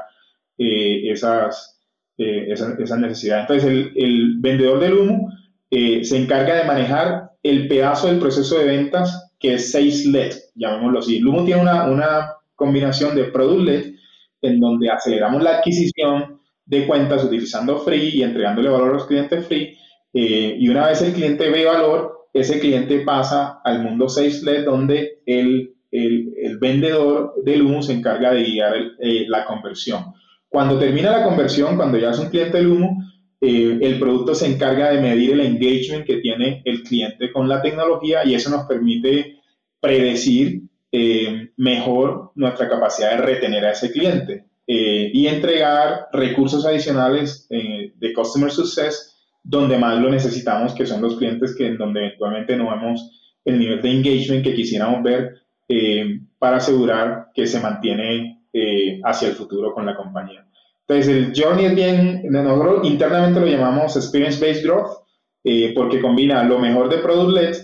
[0.57, 1.77] eh, esas,
[2.17, 3.49] esas, necesidades.
[3.49, 5.29] Entonces el, el vendedor del humo
[5.69, 11.17] se encarga de manejar el pedazo del proceso de ventas que es sales-led, llamémoslo así.
[11.17, 13.95] El humo tiene una, una combinación de product-led
[14.41, 19.45] en donde aceleramos la adquisición de cuentas utilizando free y entregándole valor a los clientes
[19.47, 19.75] free.
[20.13, 25.73] y una vez el cliente ve valor, ese cliente pasa al mundo sales donde el,
[25.91, 30.13] el, vendedor del humo se encarga de guiar eh, la conversión.
[30.47, 33.03] Cuando termina la conversión, cuando ya es un cliente del humo,
[33.41, 37.61] eh, el producto se encarga de medir el engagement que tiene el cliente con la
[37.61, 39.39] tecnología y eso nos permite
[39.79, 48.13] predecir eh, mejor nuestra capacidad de retener a ese cliente y entregar recursos adicionales de
[48.13, 49.11] Customer Success
[49.43, 53.57] donde más lo necesitamos, que son los clientes que en donde eventualmente no vemos el
[53.57, 59.35] nivel de engagement que quisiéramos ver eh, para asegurar que se mantiene eh, hacia el
[59.35, 60.45] futuro con la compañía.
[60.91, 64.97] Entonces, el journey es bien, nosotros internamente lo llamamos experience-based growth,
[65.43, 67.55] eh, porque combina lo mejor de product-led,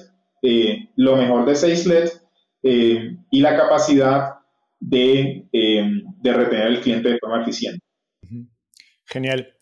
[0.95, 2.09] lo mejor de sales-led
[2.63, 4.36] y la capacidad
[4.80, 7.80] de, de retener al cliente de forma eficiente.
[9.05, 9.55] Genial.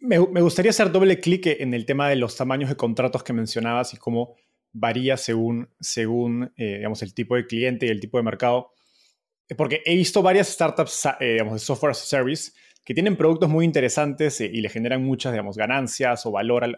[0.00, 3.94] Me, gustaría hacer doble clic en el tema de los tamaños de contratos que mencionabas
[3.94, 4.36] y cómo
[4.72, 8.72] varía según, según eh, digamos, el tipo de cliente y el tipo de mercado.
[9.56, 12.52] Porque he visto varias startups eh, digamos, de software as a service
[12.90, 16.76] que tienen productos muy interesantes y le generan muchas, digamos, ganancias o valor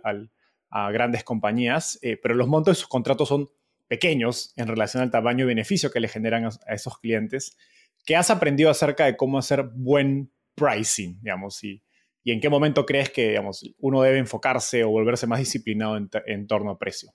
[0.70, 3.48] a grandes compañías, pero los montos de sus contratos son
[3.88, 7.56] pequeños en relación al tamaño y beneficio que le generan a, esos clientes.
[8.04, 11.82] ¿Qué has aprendido acerca de cómo hacer buen pricing, digamos, y,
[12.22, 16.46] y en qué momento crees que, digamos, uno debe enfocarse o volverse más disciplinado en,
[16.46, 17.10] torno a precio?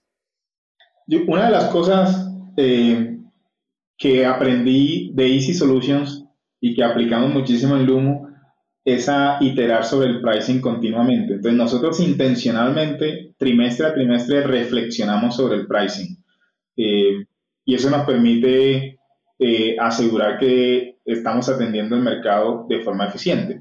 [1.28, 3.20] Una de las cosas eh,
[3.96, 6.26] que aprendí de Easy Solutions
[6.60, 8.27] y que aplicamos muchísimo en Lumo
[8.88, 11.34] es a iterar sobre el pricing continuamente.
[11.34, 16.24] Entonces nosotros intencionalmente, trimestre a trimestre, reflexionamos sobre el pricing.
[16.78, 17.26] Eh,
[17.66, 18.98] y eso nos permite
[19.40, 23.60] eh, asegurar que estamos atendiendo el mercado de forma eficiente.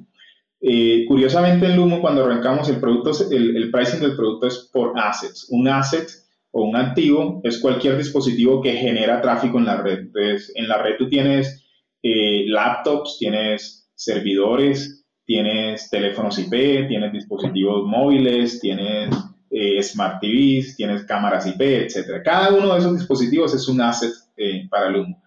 [0.60, 5.48] Eh, curiosamente en Lumo cuando arrancamos el producto, el, pricing del producto es por assets.
[5.50, 6.08] Un asset
[6.52, 9.98] o un activo es cualquier dispositivo que genera tráfico en la red.
[9.98, 11.64] Entonces, en la red tú tienes
[12.00, 19.14] laptops, tienes servidores, tienes teléfonos IP, tienes dispositivos móviles, tienes
[19.50, 22.22] eh, Smart TVs, tienes cámaras IP, etc.
[22.24, 25.22] Cada uno de esos dispositivos es un asset eh, para el humo.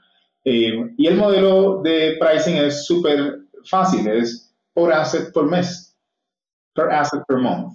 [0.45, 5.97] Eh, y el modelo de pricing es súper fácil, es por asset por mes,
[6.74, 7.74] per asset per month.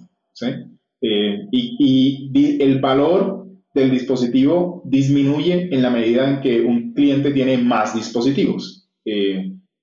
[1.01, 7.57] Y, y, el valor del dispositivo disminuye en la medida en que un cliente tiene
[7.57, 8.89] más dispositivos,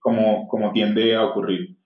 [0.00, 1.76] como, como tiende a ocurrir.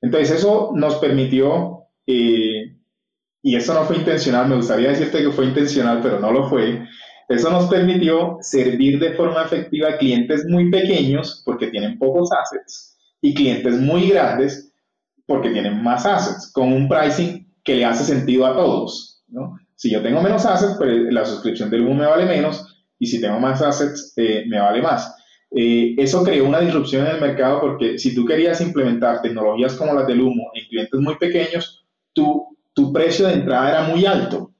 [0.00, 6.00] Entonces eso nos permitió y eso no fue intencional, me gustaría decirte que fue intencional,
[6.02, 6.86] pero no lo fue.
[7.28, 12.96] Eso nos permitió servir de forma efectiva a clientes muy pequeños porque tienen pocos assets
[13.20, 14.72] y clientes muy grandes
[15.26, 19.24] porque tienen más assets, con un pricing que le hace sentido a todos.
[19.28, 19.58] ¿no?
[19.74, 22.64] Si yo tengo menos assets, pues la suscripción del Humo me vale menos
[22.98, 25.15] y si tengo más assets, eh, me vale más.
[25.50, 29.94] Eh, eso creó una disrupción en el mercado porque si tú querías implementar tecnologías como
[29.94, 34.52] las del humo en clientes muy pequeños, tú tu precio de entrada era muy alto.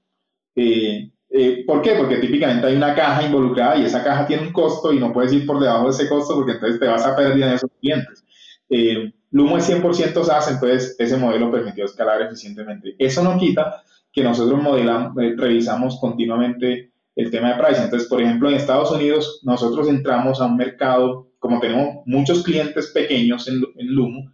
[0.55, 1.97] Eh, eh, ¿Por qué?
[1.97, 5.35] Porque típicamente hay una caja involucrada y esa caja tiene un costo y no puedes
[5.35, 8.25] ir por debajo de ese costo porque entonces te vas a perder en esos clientes.
[8.71, 12.97] Eh, Lumo es 100% SaaS, entonces ese modelo permitió escalar eficientemente.
[12.99, 17.85] Eso no quita que nosotros modelamos, revisamos continuamente el tema de pricing.
[17.85, 22.89] Entonces, por ejemplo, en Estados Unidos nosotros entramos a un mercado, como tenemos muchos clientes
[22.89, 24.31] pequeños en, en Lumo,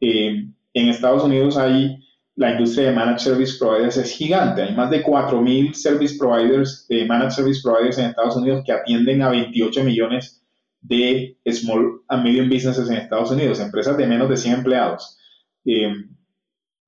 [0.00, 0.54] en
[0.88, 1.96] Estados Unidos hay
[2.36, 4.62] la industria de Managed Service Providers es gigante.
[4.62, 9.22] Hay más de 4.000 service providers, eh, Managed Service Providers en Estados Unidos que atienden
[9.22, 10.42] a 28 millones
[10.80, 15.18] de small and medium businesses en Estados Unidos, empresas de menos de 100 empleados.
[15.64, 15.94] Eh,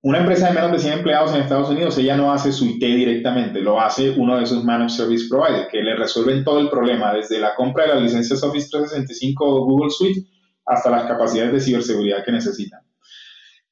[0.06, 2.78] una empresa de menos de 100 empleados en Estados Unidos, ella no hace su IT
[2.78, 7.12] directamente, lo hace uno de esos Managed Service Providers que le resuelven todo el problema,
[7.12, 10.20] desde la compra de las licencias Office 365 o Google Suite
[10.64, 12.82] hasta las capacidades de ciberseguridad que necesitan.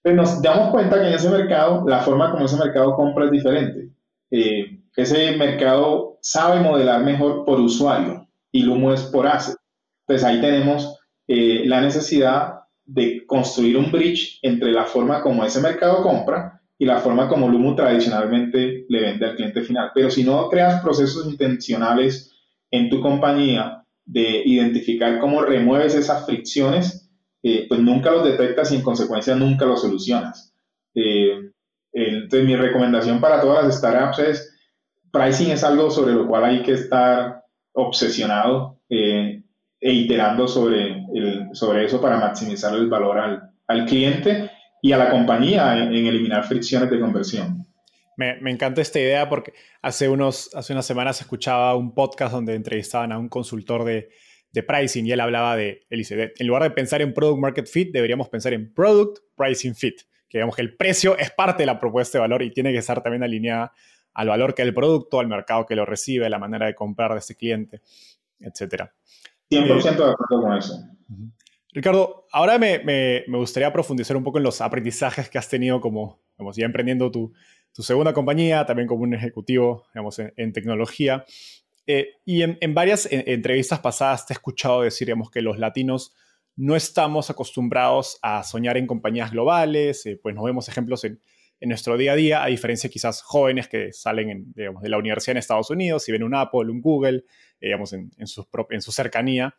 [0.03, 3.31] Pero nos damos cuenta que en ese mercado, la forma como ese mercado compra es
[3.31, 3.91] diferente.
[4.33, 9.57] Eh, ese mercado sabe modelar mejor por usuario y Lumo es por asset.
[10.01, 15.61] Entonces ahí tenemos eh, la necesidad de construir un bridge entre la forma como ese
[15.61, 19.91] mercado compra y la forma como Lumo tradicionalmente le vende al cliente final.
[19.95, 22.33] Pero si no creas procesos intencionales
[22.71, 27.11] en tu compañía de identificar cómo remueves esas fricciones,
[27.43, 30.55] eh, pues nunca los detectas y en consecuencia nunca los solucionas.
[30.95, 31.51] Eh,
[31.93, 34.55] entonces mi recomendación para todas las startups es,
[35.13, 39.43] pricing es algo sobre lo cual hay que estar obsesionado eh,
[39.81, 44.51] e iterando sobre, el, sobre eso para maximizar el valor al, al cliente
[44.83, 47.67] y a la compañía en, en eliminar fricciones de conversión.
[48.17, 52.55] Me, me, encanta esta idea porque hace, unos, hace unas semanas escuchaba un podcast donde
[52.55, 54.11] entrevistaban a un consultor de,
[54.55, 57.67] de pricing y él hablaba de, él dice, en lugar de pensar en product market
[57.67, 61.67] fit, deberíamos pensar en product pricing fit, que digamos que el precio es parte de
[61.67, 63.73] la propuesta de valor y tiene que estar también alineada
[64.15, 67.19] al valor que el producto, al mercado que lo recibe, la manera de comprar de
[67.19, 67.83] ese cliente,
[68.39, 68.85] etc.
[69.51, 70.94] 100% de acuerdo con eso.
[71.73, 75.81] Ricardo, ahora me, me, me, gustaría profundizar un poco en los aprendizajes que has tenido
[75.81, 77.33] como, digamos, ya emprendiendo tu,
[77.73, 81.25] tu segunda compañía, también como un ejecutivo, digamos, en, en tecnología.
[81.87, 86.15] Eh, y en, varias eh, entrevistas pasadas te he escuchado decir, que los latinos
[86.57, 91.21] no estamos acostumbrados a soñar en compañías globales, eh, pues nos vemos ejemplos en,
[91.61, 95.71] nuestro día a día, a diferencia quizás jóvenes que salen de la universidad en Estados
[95.71, 97.25] Unidos y ven un Apple, un Google,
[97.59, 99.57] digamos, en, su, en su cercanía.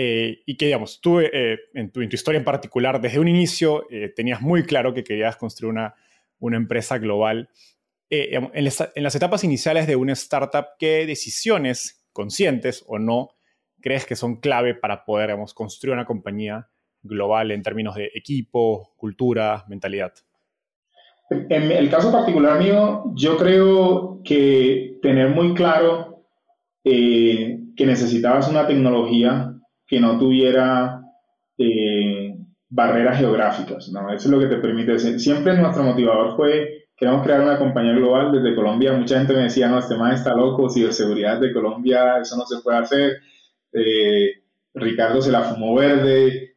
[0.00, 3.84] Y que, digamos, tú en tu, historia en particular, desde un inicio,
[4.14, 5.94] tenías muy claro que querías construir una,
[6.40, 7.50] una empresa global.
[8.10, 13.30] Eh, en, las etapas iniciales de una startup, ¿qué decisiones, conscientes o no,
[13.80, 16.68] crees que son clave para poder construir una compañía
[17.02, 20.12] global en términos de equipo, cultura, mentalidad?
[21.30, 26.24] En el caso particular mío, yo creo que tener muy claro
[26.84, 29.54] eh, que necesitabas una tecnología
[29.88, 31.00] que no tuviera
[31.56, 32.36] eh,
[32.68, 34.12] barreras geográficas, ¿no?
[34.12, 34.98] Eso es lo que te permite.
[35.18, 38.92] Siempre nuestro motivador fue, queremos crear una compañía global desde Colombia.
[38.92, 42.62] Mucha gente me decía, no, este man está loco, ciberseguridad de Colombia, eso no se
[42.62, 43.16] puede hacer.
[43.72, 44.32] Eh,
[44.74, 46.56] Ricardo se la fumó verde,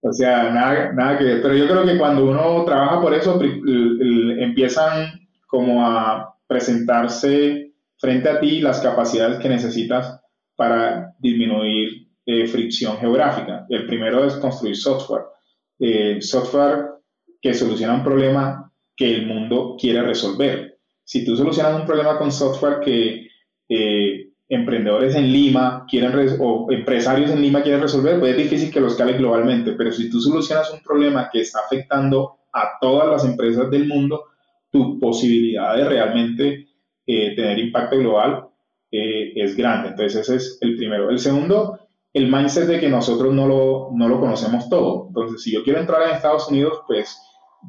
[0.00, 1.42] o sea, nada, nada que ver.
[1.42, 8.40] Pero yo creo que cuando uno trabaja por eso, empiezan como a presentarse frente a
[8.40, 10.20] ti las capacidades que necesitas
[10.56, 11.99] para disminuir
[12.30, 13.66] eh, fricción geográfica.
[13.68, 15.24] El primero es construir software.
[15.80, 16.90] Eh, software
[17.42, 20.78] que soluciona un problema que el mundo quiere resolver.
[21.02, 23.26] Si tú solucionas un problema con software que
[23.68, 28.80] eh, emprendedores en Lima quieren o empresarios en Lima quieren resolver, pues es difícil que
[28.80, 33.24] lo escale globalmente, pero si tú solucionas un problema que está afectando a todas las
[33.24, 34.26] empresas del mundo,
[34.70, 36.68] tu posibilidad de realmente
[37.04, 38.50] eh, tener impacto global
[38.90, 39.88] eh, es grande.
[39.88, 41.10] Entonces ese es el primero.
[41.10, 41.79] El segundo,
[42.12, 45.06] el mindset de que nosotros no lo, no lo conocemos todo.
[45.08, 47.16] Entonces si yo quiero entrar en Estados Unidos, pues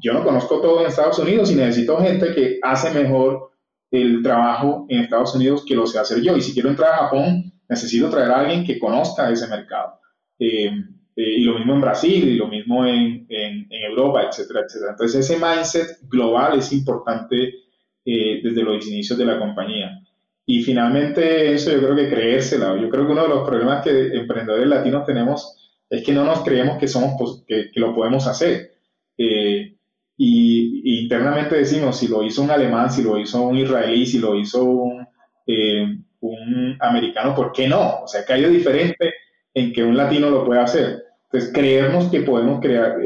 [0.01, 3.51] yo no conozco todo en Estados Unidos y necesito gente que hace mejor
[3.91, 6.35] el trabajo en Estados Unidos que lo sé hacer yo.
[6.37, 9.99] Y si quiero entrar a Japón, necesito traer a alguien que conozca ese mercado.
[10.39, 10.71] Eh,
[11.15, 14.91] eh, y lo mismo en Brasil, y lo mismo en, en, Europa, etcétera, etcétera.
[14.91, 17.53] Entonces ese mindset global es importante
[18.05, 19.99] eh, desde los inicios de la compañía.
[20.45, 22.75] Y finalmente eso yo creo que creérsela.
[22.79, 26.43] Yo creo que uno de los problemas que emprendedores latinos tenemos es que no nos
[26.43, 28.71] creemos que, somos, que, que lo podemos hacer.
[30.23, 34.35] Y, internamente decimos, si lo hizo un alemán, si lo hizo un israelí, si lo
[34.35, 35.07] hizo un,
[35.47, 38.03] eh, un americano, ¿por qué no?
[38.03, 39.13] O sea, que hay diferente
[39.53, 41.03] en que un latino lo pueda hacer.
[41.23, 42.97] Entonces, creernos que podemos crear,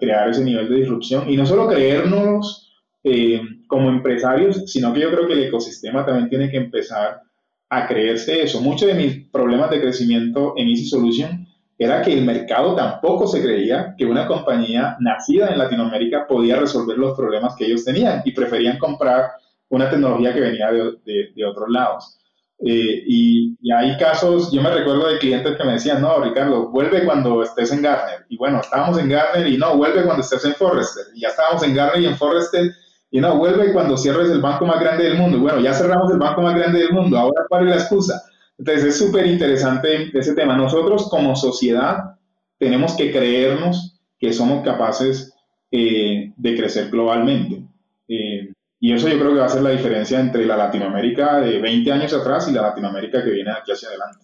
[0.00, 2.72] crear ese nivel de disrupción y no solo creernos
[3.04, 3.40] eh,
[3.74, 7.22] como empresarios, sino que yo creo que el ecosistema también tiene que empezar
[7.68, 8.60] a creerse eso.
[8.60, 11.44] Muchos de mis problemas de crecimiento en Easy Solution
[11.76, 16.96] era que el mercado tampoco se creía que una compañía nacida en Latinoamérica podía resolver
[16.96, 19.32] los problemas que ellos tenían y preferían comprar
[19.70, 22.16] una tecnología que venía de, de, otros lados.
[22.60, 26.70] Eh, y, y, hay casos, yo me recuerdo de clientes que me decían, no, Ricardo,
[26.70, 28.24] vuelve cuando estés en Gartner.
[28.28, 31.06] Y bueno, estábamos en Gartner y no, vuelve cuando estés en Forrester.
[31.12, 32.70] Y ya estábamos en Gartner y en Forrester
[33.14, 35.38] y no, vuelve cuando cierres el banco más grande del mundo.
[35.38, 38.24] Bueno, ya cerramos el banco más grande del mundo, ahora cuál es la excusa.
[38.58, 40.56] Entonces es súper interesante ese tema.
[40.56, 42.16] Nosotros como sociedad
[42.58, 45.32] tenemos que creernos que somos capaces
[45.70, 47.62] eh, de crecer globalmente.
[48.08, 51.60] Eh, y eso yo creo que va a ser la diferencia entre la Latinoamérica de
[51.60, 54.23] 20 años atrás y la Latinoamérica que viene aquí hacia adelante.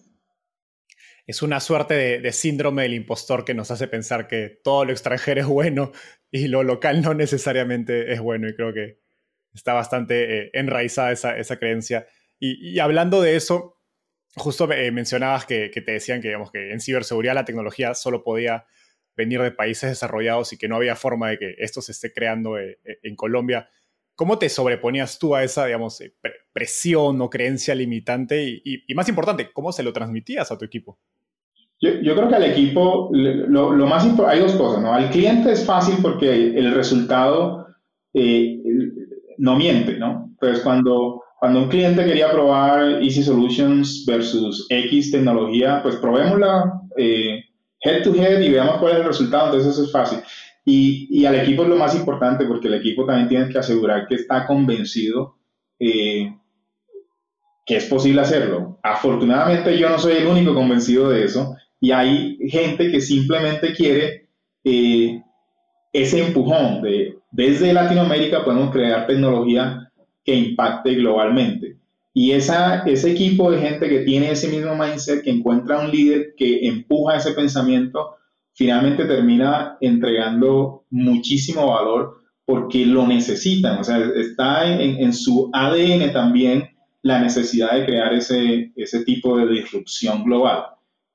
[1.31, 5.39] Es una suerte de, síndrome del impostor que nos hace pensar que todo lo extranjero
[5.39, 5.93] es bueno
[6.29, 8.49] y lo local no necesariamente es bueno.
[8.49, 8.99] Y creo que
[9.53, 12.05] está bastante eh, enraizada esa, creencia.
[12.37, 13.81] y, hablando de eso,
[14.35, 18.65] justo eh, mencionabas que, te decían que, digamos, que en ciberseguridad la tecnología solo podía
[19.15, 22.59] venir de países desarrollados y que no había forma de que esto se esté creando
[22.59, 23.69] eh, en Colombia.
[24.15, 26.03] ¿Cómo te sobreponías tú a esa, digamos,
[26.51, 28.43] presión o creencia limitante?
[28.43, 30.99] Y, más importante, ¿cómo se lo transmitías a tu equipo?
[31.81, 34.93] Yo, creo que al equipo, lo, más hay dos cosas, ¿no?
[34.93, 37.67] Al cliente es fácil porque el resultado
[39.37, 40.29] no miente, ¿no?
[40.31, 47.43] Entonces, cuando cuando un cliente quería probar Easy Solutions versus X tecnología, pues probémosla eh,
[47.79, 50.19] head to head y veamos cuál es el resultado, entonces eso es fácil.
[50.63, 54.05] Y, y, al equipo es lo más importante porque el equipo también tiene que asegurar
[54.07, 55.39] que está convencido
[55.79, 56.31] eh,
[57.65, 58.77] que es posible hacerlo.
[58.83, 64.29] Afortunadamente yo no soy el único convencido de eso y hay gente que simplemente quiere
[64.63, 65.21] eh,
[65.91, 69.91] ese empujón de desde Latinoamérica podemos crear tecnología
[70.23, 71.77] que impacte globalmente.
[72.13, 76.33] Y esa, ese equipo de gente que tiene ese mismo mindset, que encuentra un líder
[76.35, 78.15] que empuja ese pensamiento,
[78.53, 83.79] finalmente termina entregando muchísimo valor porque lo necesitan.
[83.79, 86.69] O sea, está en, en su ADN también
[87.01, 90.65] la necesidad de crear ese, ese tipo de disrupción global.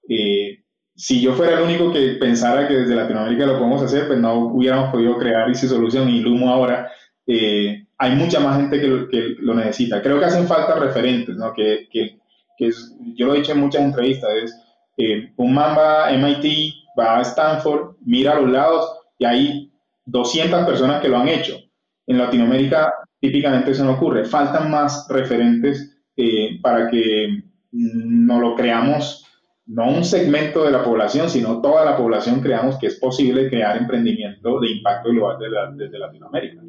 [0.08, 4.18] Eh, si yo fuera el único que pensara que desde Latinoamérica lo podemos hacer, pues
[4.18, 6.90] no hubiéramos podido crear esa solución y Lumo ahora.
[7.26, 10.00] Eh, hay mucha más gente que, que, lo necesita.
[10.00, 11.52] Creo que hacen falta referentes, ¿no?
[11.52, 12.18] Que, que,
[12.56, 12.70] que
[13.14, 14.54] yo lo he dicho en muchas entrevistas, es
[14.96, 19.72] eh, un man va a MIT, va a Stanford, mira a los lados y hay
[20.06, 21.58] 200 personas que lo han hecho.
[22.06, 24.24] En Latinoamérica típicamente eso no ocurre.
[24.24, 27.42] Faltan más referentes eh, para que
[27.72, 29.25] no lo creamos
[29.66, 33.76] no un segmento de la población, sino toda la población creamos que es posible crear
[33.76, 35.38] emprendimiento de impacto global
[35.76, 36.62] desde, Latinoamérica.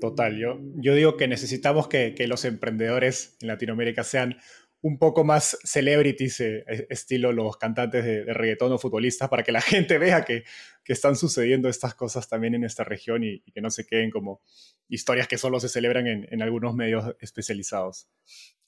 [0.00, 4.36] Total, yo, yo digo que necesitamos que, que los emprendedores en Latinoamérica sean
[4.84, 9.60] un poco más celebrities, eh, estilo los cantantes de, reggaetón o futbolistas, para que la
[9.62, 10.44] gente vea que,
[10.84, 14.42] están sucediendo estas cosas también en esta región y, que no se queden como
[14.90, 18.10] historias que solo se celebran en, algunos medios especializados.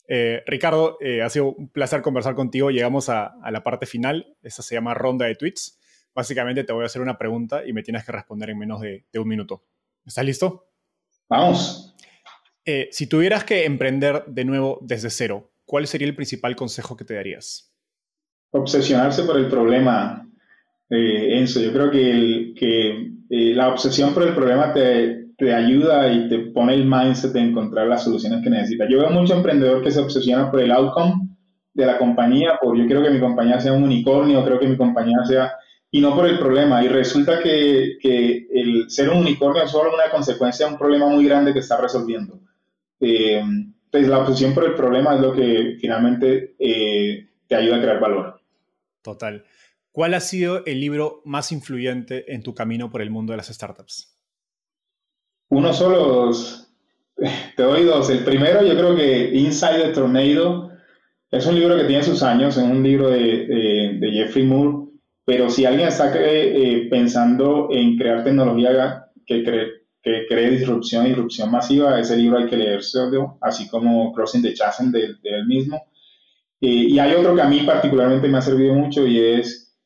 [0.08, 2.70] Eh, Ricardo, eh, ha sido un placer conversar contigo.
[2.70, 4.36] Llegamos a, la parte final.
[4.42, 5.78] Esta se llama ronda de tweets.
[6.14, 9.04] Básicamente te voy a hacer una pregunta y me tienes que responder en menos de,
[9.12, 9.64] de un minuto.
[10.04, 10.68] ¿Estás listo?
[11.28, 11.94] Vamos.
[12.64, 17.14] si tuvieras que emprender de nuevo desde cero, ¿cuál sería el principal consejo que te
[17.14, 17.76] darías?
[18.50, 20.26] Obsesionarse por el problema,
[20.88, 21.60] eh, Enzo.
[21.60, 22.54] Yo creo que,
[23.28, 27.86] eh, la obsesión por el problema te, ayuda y te pone el mindset de encontrar
[27.86, 28.88] las soluciones que necesitas.
[28.90, 31.28] Yo veo mucho emprendedor que se obsesiona por el outcome
[31.74, 34.78] de la compañía, por yo quiero que mi compañía sea un unicornio, creo que mi
[34.78, 35.52] compañía sea,
[35.90, 36.82] y no por el problema.
[36.82, 41.26] Y resulta que, el ser un unicornio es solo una consecuencia de un problema muy
[41.26, 42.40] grande que está resolviendo.
[42.98, 43.42] Eh,
[43.90, 48.00] pues la obsesión por el problema es lo que finalmente eh, te ayuda a crear
[48.00, 48.40] valor.
[49.02, 49.44] Total.
[49.92, 53.48] ¿Cuál ha sido el libro más influyente en tu camino por el mundo de las
[53.48, 54.15] startups?
[55.48, 56.30] Uno solo,
[57.56, 58.10] te doy dos.
[58.10, 60.70] El primero, yo creo que Inside the Tornado
[61.30, 64.88] es un libro que tiene sus años, es un libro de, Jeffrey Moore,
[65.24, 69.66] pero si alguien está eh, pensando en crear tecnología que, cree,
[70.02, 71.98] que cree disrupción disrupción masiva.
[71.98, 73.00] Ese libro hay que leerse,
[73.40, 75.88] así como Crossing the Chasm de, él mismo.
[76.60, 79.76] Eh, y hay otro que a mí particularmente me ha servido mucho y es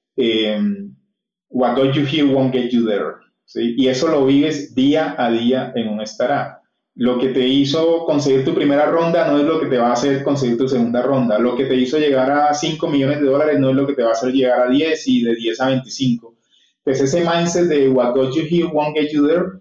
[1.49, 3.30] What Don't You Hear Won't Get You There.
[3.55, 6.61] Y eso lo vives día a día en un startup.
[6.95, 9.93] Lo que te hizo conseguir tu primera ronda no es lo que te va a
[9.93, 11.39] hacer conseguir tu segunda ronda.
[11.39, 14.03] Lo que te hizo llegar a 5 millones de dólares no es lo que te
[14.03, 16.37] va a hacer llegar a 10 y de 10 a 25.
[16.85, 19.61] Pues ese mindset de What Don't You Hear Won't Get You There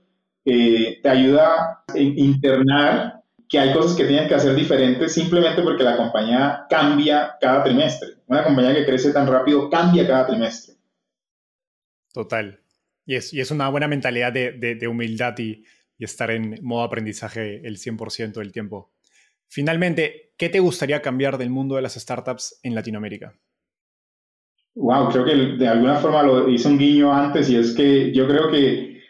[1.01, 5.97] te ayuda a internar que hay cosas que tienes que hacer diferentes simplemente porque la
[5.97, 8.09] compañía cambia cada trimestre.
[8.27, 10.75] Una compañía que crece tan rápido cambia cada trimestre.
[12.13, 12.59] Total.
[13.09, 15.63] Y es, una buena mentalidad de, humildad y,
[15.97, 18.91] y, estar en modo aprendizaje el 100% del tiempo.
[19.47, 23.33] Finalmente, ¿qué te gustaría cambiar del mundo de las startups en Latinoamérica?
[24.75, 28.27] Wow, creo que de alguna forma lo hice un guiño antes y es que yo
[28.27, 29.01] creo que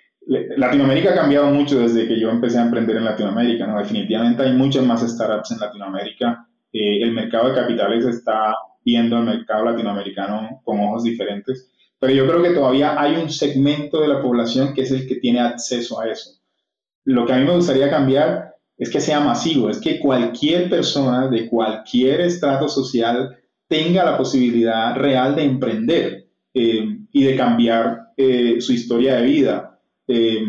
[0.56, 3.80] Latinoamérica ha cambiado mucho desde que yo empecé a emprender en Latinoamérica, ¿no?
[3.80, 6.47] Definitivamente hay muchas más startups en Latinoamérica.
[6.72, 11.70] Eh, el mercado de capitales está viendo el mercado latinoamericano con ojos diferentes,
[12.00, 15.16] pero yo creo que todavía hay un segmento de la población que es el que
[15.16, 16.39] tiene acceso a eso.
[17.04, 21.28] Lo que a mí me gustaría cambiar es que sea masivo, es que cualquier persona
[21.28, 23.38] de cualquier estrato social
[23.68, 29.80] tenga la posibilidad real de emprender eh, y de cambiar eh, su historia de vida
[30.08, 30.39] eh,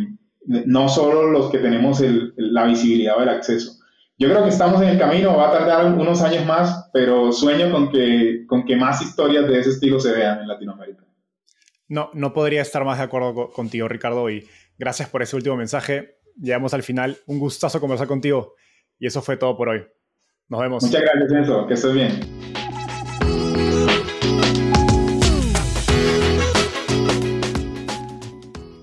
[0.47, 2.03] no solo los que tenemos
[2.37, 3.81] la visibilidad o el acceso.
[4.17, 7.71] Yo creo que estamos en el camino, va a tardar unos años más, pero sueño
[7.71, 11.05] con que, con que más historias de ese estilo se vean en Latinoamérica.
[11.91, 16.19] No, no podría estar más de acuerdo contigo, Ricardo, y gracias por ese último mensaje.
[16.41, 17.19] Llegamos al final.
[17.27, 18.55] Un gustazo conversar contigo.
[19.01, 19.85] Y eso fue todo por hoy.
[20.49, 20.85] Nos vemos.
[20.85, 21.67] Muchas gracias, Enzo.
[21.67, 22.21] Que estés bien.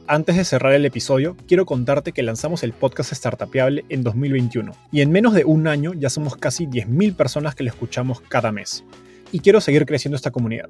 [0.05, 4.99] Antes de cerrar el episodio, quiero contarte que lanzamos el podcast Startupiable en 2021 y
[4.99, 8.83] en menos de un año ya somos casi 10.000 personas que lo escuchamos cada mes.
[9.31, 10.69] Y quiero seguir creciendo esta comunidad.